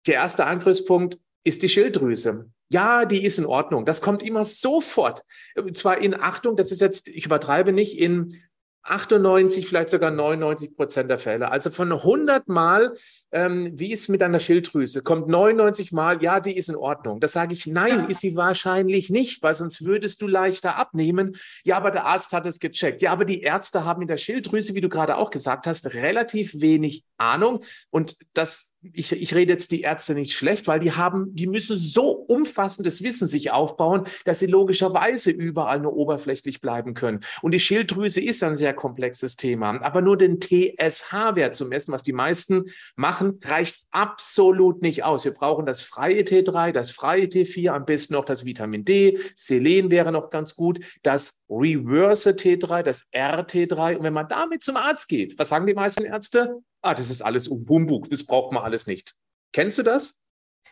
Der 0.07 0.15
erste 0.15 0.45
Angriffspunkt 0.45 1.19
ist 1.43 1.63
die 1.63 1.69
Schilddrüse. 1.69 2.49
Ja, 2.69 3.05
die 3.05 3.23
ist 3.23 3.37
in 3.37 3.45
Ordnung. 3.45 3.85
Das 3.85 4.01
kommt 4.01 4.23
immer 4.23 4.43
sofort. 4.43 5.23
Und 5.55 5.77
zwar 5.77 5.99
in 5.99 6.13
Achtung, 6.13 6.55
das 6.55 6.71
ist 6.71 6.81
jetzt, 6.81 7.07
ich 7.07 7.25
übertreibe 7.25 7.71
nicht, 7.71 7.97
in 7.97 8.41
98, 8.83 9.67
vielleicht 9.67 9.89
sogar 9.89 10.11
99 10.11 10.75
Prozent 10.75 11.09
der 11.09 11.19
Fälle. 11.19 11.51
Also 11.51 11.69
von 11.69 11.91
100 11.91 12.47
Mal, 12.47 12.95
ähm, 13.31 13.71
wie 13.73 13.91
ist 13.91 14.07
mit 14.07 14.23
einer 14.23 14.39
Schilddrüse, 14.39 15.01
kommt 15.01 15.27
99 15.27 15.91
Mal, 15.91 16.23
ja, 16.23 16.39
die 16.39 16.55
ist 16.55 16.69
in 16.69 16.75
Ordnung. 16.75 17.19
Das 17.19 17.33
sage 17.33 17.53
ich, 17.53 17.67
nein, 17.67 18.07
ist 18.07 18.21
sie 18.21 18.35
wahrscheinlich 18.35 19.09
nicht, 19.09 19.43
weil 19.43 19.53
sonst 19.53 19.83
würdest 19.83 20.21
du 20.21 20.27
leichter 20.27 20.77
abnehmen. 20.77 21.35
Ja, 21.63 21.77
aber 21.77 21.91
der 21.91 22.05
Arzt 22.05 22.31
hat 22.31 22.45
es 22.45 22.59
gecheckt. 22.59 23.01
Ja, 23.01 23.11
aber 23.11 23.25
die 23.25 23.41
Ärzte 23.41 23.83
haben 23.83 24.01
in 24.01 24.07
der 24.07 24.17
Schilddrüse, 24.17 24.73
wie 24.73 24.81
du 24.81 24.89
gerade 24.89 25.17
auch 25.17 25.31
gesagt 25.31 25.67
hast, 25.67 25.93
relativ 25.93 26.61
wenig 26.61 27.03
Ahnung. 27.17 27.63
Und 27.89 28.15
das 28.33 28.73
ich, 28.81 29.11
ich 29.11 29.35
rede 29.35 29.53
jetzt 29.53 29.71
die 29.71 29.81
Ärzte 29.81 30.13
nicht 30.13 30.33
schlecht, 30.33 30.67
weil 30.67 30.79
die 30.79 30.91
haben, 30.91 31.33
die 31.35 31.47
müssen 31.47 31.77
so 31.77 32.11
umfassendes 32.11 33.03
Wissen 33.03 33.27
sich 33.27 33.51
aufbauen, 33.51 34.03
dass 34.25 34.39
sie 34.39 34.45
logischerweise 34.45 35.31
überall 35.31 35.79
nur 35.79 35.95
oberflächlich 35.95 36.61
bleiben 36.61 36.93
können. 36.93 37.21
Und 37.41 37.51
die 37.51 37.59
Schilddrüse 37.59 38.21
ist 38.21 38.43
ein 38.43 38.55
sehr 38.55 38.73
komplexes 38.73 39.35
Thema. 39.35 39.81
Aber 39.81 40.01
nur 40.01 40.17
den 40.17 40.39
TSH-Wert 40.39 41.55
zu 41.55 41.65
messen, 41.65 41.91
was 41.91 42.03
die 42.03 42.13
meisten 42.13 42.65
machen, 42.95 43.39
reicht 43.43 43.83
absolut 43.91 44.81
nicht 44.81 45.03
aus. 45.03 45.25
Wir 45.25 45.33
brauchen 45.33 45.65
das 45.65 45.81
freie 45.81 46.21
T3, 46.21 46.71
das 46.71 46.91
freie 46.91 47.25
T4, 47.25 47.69
am 47.69 47.85
besten 47.85 48.13
noch 48.13 48.25
das 48.25 48.45
Vitamin 48.45 48.85
D. 48.85 49.19
Selen 49.35 49.91
wäre 49.91 50.11
noch 50.11 50.29
ganz 50.29 50.55
gut. 50.55 50.79
Das 51.03 51.41
Reverse 51.49 52.31
T3, 52.31 52.83
das 52.83 53.07
RT3. 53.13 53.97
Und 53.97 54.03
wenn 54.03 54.13
man 54.13 54.27
damit 54.27 54.63
zum 54.63 54.77
Arzt 54.77 55.07
geht, 55.07 55.37
was 55.37 55.49
sagen 55.49 55.65
die 55.65 55.73
meisten 55.73 56.05
Ärzte? 56.05 56.61
Ah, 56.81 56.93
das 56.93 57.09
ist 57.09 57.21
alles 57.21 57.49
Humbug, 57.49 58.09
das 58.09 58.23
braucht 58.23 58.51
man 58.51 58.63
alles 58.63 58.87
nicht. 58.87 59.15
Kennst 59.53 59.77
du 59.77 59.83
das? 59.83 60.21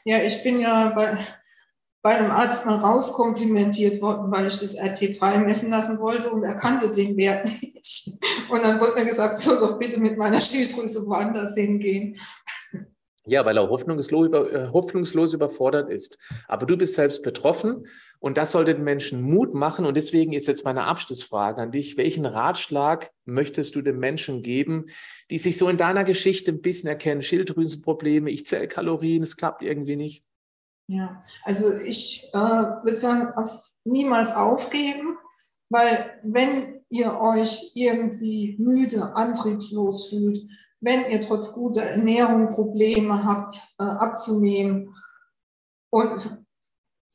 Ja, 0.06 0.20
ich 0.20 0.44
bin 0.44 0.60
ja 0.60 0.90
bei, 0.90 1.18
bei 2.04 2.16
einem 2.16 2.32
Arzt 2.32 2.66
mal 2.66 2.78
rauskomplimentiert 2.78 4.02
worden, 4.02 4.32
weil 4.32 4.48
ich 4.48 4.60
das 4.60 4.78
RT3 4.78 5.40
messen 5.40 5.72
lassen 5.72 6.00
wollte 6.00 6.30
und 6.30 6.44
er 6.44 6.56
kannte 6.56 6.92
den 6.92 7.18
Wert 7.18 7.46
nicht. 7.62 8.20
Und 8.50 8.64
dann 8.64 8.80
wurde 8.80 8.94
mir 8.94 9.06
gesagt, 9.06 9.38
soll 9.38 9.60
doch 9.60 9.80
bitte 9.80 10.00
mit 10.00 10.18
meiner 10.18 10.40
Schilddrüse 10.40 11.06
woanders 11.08 11.56
hingehen. 11.56 12.16
Ja, 13.28 13.44
weil 13.46 13.58
er 13.58 13.70
hoffnungslos, 13.70 14.32
äh, 14.32 14.70
hoffnungslos 14.72 15.34
überfordert 15.34 15.90
ist. 15.90 16.20
Aber 16.48 16.66
du 16.66 16.78
bist 16.78 16.94
selbst 16.94 17.24
betroffen 17.24 17.88
und 18.20 18.38
das 18.38 18.52
sollte 18.52 18.76
den 18.76 18.84
Menschen 18.84 19.22
Mut 19.22 19.54
machen. 19.54 19.86
Und 19.86 19.98
deswegen 19.98 20.34
ist 20.34 20.48
jetzt 20.48 20.64
meine 20.64 20.84
Abschlussfrage 20.86 21.62
an 21.62 21.72
dich. 21.72 21.98
Welchen 21.98 22.26
Ratschlag 22.26 23.12
möchtest 23.26 23.76
du 23.76 23.82
den 23.82 23.98
Menschen 23.98 24.44
geben, 24.44 24.86
die 25.32 25.40
sich 25.40 25.58
so 25.58 25.70
in 25.70 25.78
deiner 25.78 26.04
Geschichte 26.04 26.52
ein 26.52 26.62
bisschen 26.62 26.88
erkennen? 26.88 27.24
Schilddrüsenprobleme, 27.24 28.30
ich 28.30 28.46
zähle 28.46 28.68
Kalorien, 28.68 29.24
es 29.24 29.38
klappt 29.38 29.64
irgendwie 29.64 29.96
nicht. 29.96 30.24
Ja, 30.88 31.20
also 31.44 31.66
ich 31.84 32.30
äh, 32.34 32.38
würde 32.38 32.98
sagen, 32.98 33.34
auf, 33.36 33.72
niemals 33.86 34.36
aufgeben, 34.36 35.18
weil 35.70 36.20
wenn 36.24 36.82
ihr 36.90 37.20
euch 37.20 37.72
irgendwie 37.74 38.56
müde, 38.60 39.16
antriebslos 39.16 40.10
fühlt, 40.10 40.38
wenn 40.86 41.10
ihr 41.10 41.20
trotz 41.20 41.54
guter 41.54 41.82
Ernährung 41.82 42.50
Probleme 42.50 43.26
habt, 43.26 43.60
äh, 43.80 43.84
abzunehmen 43.84 44.94
und 45.90 46.46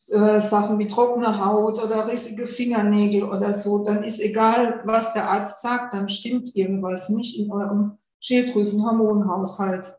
äh, 0.09 0.41
Sachen 0.41 0.79
wie 0.81 0.89
trockene 0.89 1.45
Haut 1.45 1.81
oder 1.83 2.09
rissige 2.09 2.49
Fingernägel 2.49 3.23
oder 3.23 3.53
so, 3.53 3.85
dann 3.85 4.03
ist 4.03 4.19
egal, 4.19 4.83
was 4.85 5.13
der 5.13 5.31
Arzt 5.31 5.61
sagt, 5.61 5.95
dann 5.95 6.09
stimmt 6.09 6.57
irgendwas 6.57 7.11
nicht 7.11 7.39
in 7.39 7.53
eurem 7.53 7.97
Schilddrüsenhormonhaushalt. 8.19 9.97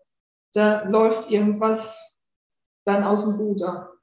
Da 0.53 0.84
läuft 0.89 1.31
irgendwas 1.31 2.19
dann 2.84 3.03
aus 3.03 3.23
dem 3.23 3.36
Ruder. 3.36 3.93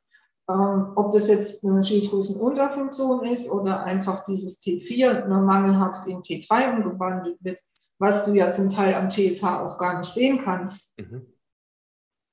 Ähm, 0.48 0.92
ob 0.96 1.10
das 1.10 1.28
jetzt 1.28 1.62
eine 1.62 1.82
Schilddrüsenunterfunktion 1.82 3.26
ist 3.26 3.50
oder 3.50 3.82
einfach 3.82 4.24
dieses 4.24 4.62
T4 4.62 5.26
nur 5.26 5.42
mangelhaft 5.42 6.08
in 6.08 6.22
T3 6.22 6.76
umgewandelt 6.76 7.36
wird, 7.44 7.58
was 7.98 8.24
du 8.24 8.34
ja 8.34 8.50
zum 8.50 8.68
Teil 8.68 8.94
am 8.94 9.10
TSH 9.10 9.44
auch 9.44 9.78
gar 9.78 9.98
nicht 9.98 10.10
sehen 10.10 10.38
kannst. 10.38 10.98
Mhm. 10.98 11.26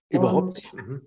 Überhaupt 0.09 0.55
nicht. 0.55 0.73
Mhm. 0.73 1.01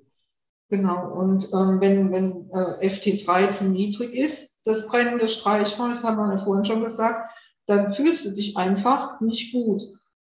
Genau, 0.71 1.15
und 1.15 1.49
ähm, 1.55 1.81
wenn, 1.81 2.13
wenn 2.13 2.51
äh, 2.51 2.87
FT3 2.87 3.49
zu 3.49 3.65
niedrig 3.71 4.15
ist, 4.15 4.67
das 4.67 4.87
brennende 4.87 5.27
Streichholz, 5.27 6.05
haben 6.05 6.19
wir 6.19 6.31
ja 6.31 6.37
vorhin 6.37 6.65
schon 6.65 6.83
gesagt, 6.83 7.31
dann 7.67 7.89
fühlst 7.89 8.27
du 8.27 8.33
dich 8.33 8.57
einfach 8.57 9.21
nicht 9.21 9.53
gut. 9.53 9.83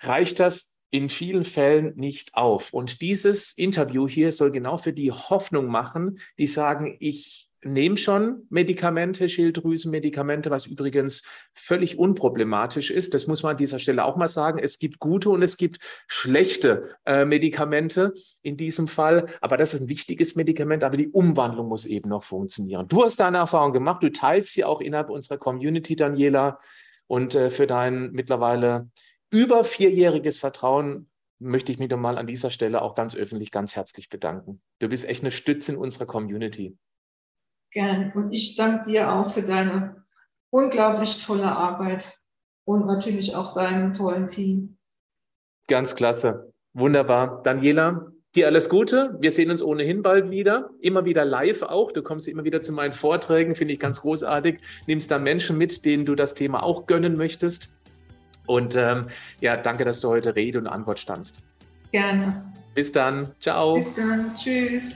reicht 0.00 0.40
das 0.40 0.74
in 0.88 1.10
vielen 1.10 1.44
Fällen 1.44 1.94
nicht 1.96 2.32
auf. 2.32 2.72
Und 2.72 3.02
dieses 3.02 3.52
Interview 3.58 4.08
hier 4.08 4.32
soll 4.32 4.52
genau 4.52 4.78
für 4.78 4.94
die 4.94 5.12
Hoffnung 5.12 5.66
machen, 5.66 6.18
die 6.38 6.46
sagen, 6.46 6.96
ich 6.98 7.50
nehme 7.66 7.96
schon 7.96 8.46
Medikamente, 8.48 9.28
Schilddrüsenmedikamente, 9.28 10.50
was 10.50 10.66
übrigens 10.66 11.24
völlig 11.54 11.98
unproblematisch 11.98 12.90
ist. 12.90 13.14
Das 13.14 13.26
muss 13.26 13.42
man 13.42 13.52
an 13.52 13.56
dieser 13.56 13.78
Stelle 13.78 14.04
auch 14.04 14.16
mal 14.16 14.28
sagen. 14.28 14.58
Es 14.58 14.78
gibt 14.78 14.98
gute 14.98 15.30
und 15.30 15.42
es 15.42 15.56
gibt 15.56 15.78
schlechte 16.06 16.96
äh, 17.04 17.24
Medikamente 17.24 18.14
in 18.42 18.56
diesem 18.56 18.88
Fall. 18.88 19.26
Aber 19.40 19.56
das 19.56 19.74
ist 19.74 19.82
ein 19.82 19.88
wichtiges 19.88 20.36
Medikament, 20.36 20.84
aber 20.84 20.96
die 20.96 21.08
Umwandlung 21.08 21.68
muss 21.68 21.86
eben 21.86 22.08
noch 22.08 22.22
funktionieren. 22.22 22.88
Du 22.88 23.04
hast 23.04 23.20
deine 23.20 23.38
Erfahrung 23.38 23.72
gemacht, 23.72 24.02
du 24.02 24.10
teilst 24.10 24.52
sie 24.52 24.64
auch 24.64 24.80
innerhalb 24.80 25.10
unserer 25.10 25.38
Community, 25.38 25.96
Daniela. 25.96 26.58
Und 27.06 27.34
äh, 27.34 27.50
für 27.50 27.66
dein 27.66 28.12
mittlerweile 28.12 28.90
über 29.30 29.64
vierjähriges 29.64 30.38
Vertrauen 30.38 31.08
möchte 31.38 31.70
ich 31.70 31.78
mich 31.78 31.90
nochmal 31.90 32.18
an 32.18 32.26
dieser 32.26 32.50
Stelle 32.50 32.82
auch 32.82 32.94
ganz 32.94 33.14
öffentlich 33.14 33.50
ganz 33.50 33.76
herzlich 33.76 34.08
bedanken. 34.08 34.62
Du 34.78 34.88
bist 34.88 35.08
echt 35.08 35.22
eine 35.22 35.30
Stütze 35.30 35.72
in 35.72 35.78
unserer 35.78 36.06
Community. 36.06 36.76
Gern. 37.76 38.10
Und 38.14 38.32
ich 38.32 38.56
danke 38.56 38.90
dir 38.90 39.12
auch 39.12 39.30
für 39.30 39.42
deine 39.42 40.02
unglaublich 40.48 41.22
tolle 41.22 41.44
Arbeit 41.44 42.10
und 42.64 42.86
natürlich 42.86 43.36
auch 43.36 43.52
deinem 43.52 43.92
tollen 43.92 44.28
Team. 44.28 44.78
Ganz 45.68 45.94
klasse. 45.94 46.54
Wunderbar. 46.72 47.42
Daniela, 47.42 48.06
dir 48.34 48.46
alles 48.46 48.70
Gute. 48.70 49.18
Wir 49.20 49.30
sehen 49.30 49.50
uns 49.50 49.62
ohnehin 49.62 50.00
bald 50.00 50.30
wieder. 50.30 50.70
Immer 50.80 51.04
wieder 51.04 51.26
live 51.26 51.64
auch. 51.64 51.92
Du 51.92 52.02
kommst 52.02 52.28
immer 52.28 52.44
wieder 52.44 52.62
zu 52.62 52.72
meinen 52.72 52.94
Vorträgen, 52.94 53.54
finde 53.54 53.74
ich 53.74 53.80
ganz 53.80 54.00
großartig. 54.00 54.58
Nimmst 54.86 55.10
da 55.10 55.18
Menschen 55.18 55.58
mit, 55.58 55.84
denen 55.84 56.06
du 56.06 56.14
das 56.14 56.32
Thema 56.32 56.62
auch 56.62 56.86
gönnen 56.86 57.18
möchtest. 57.18 57.76
Und 58.46 58.74
ähm, 58.74 59.08
ja, 59.42 59.58
danke, 59.58 59.84
dass 59.84 60.00
du 60.00 60.08
heute 60.08 60.34
Rede 60.34 60.58
und 60.58 60.66
Antwort 60.66 60.98
standst. 60.98 61.42
Gerne. 61.92 62.54
Bis 62.74 62.90
dann. 62.90 63.34
Ciao. 63.38 63.74
Bis 63.74 63.94
dann. 63.94 64.34
Tschüss. 64.34 64.94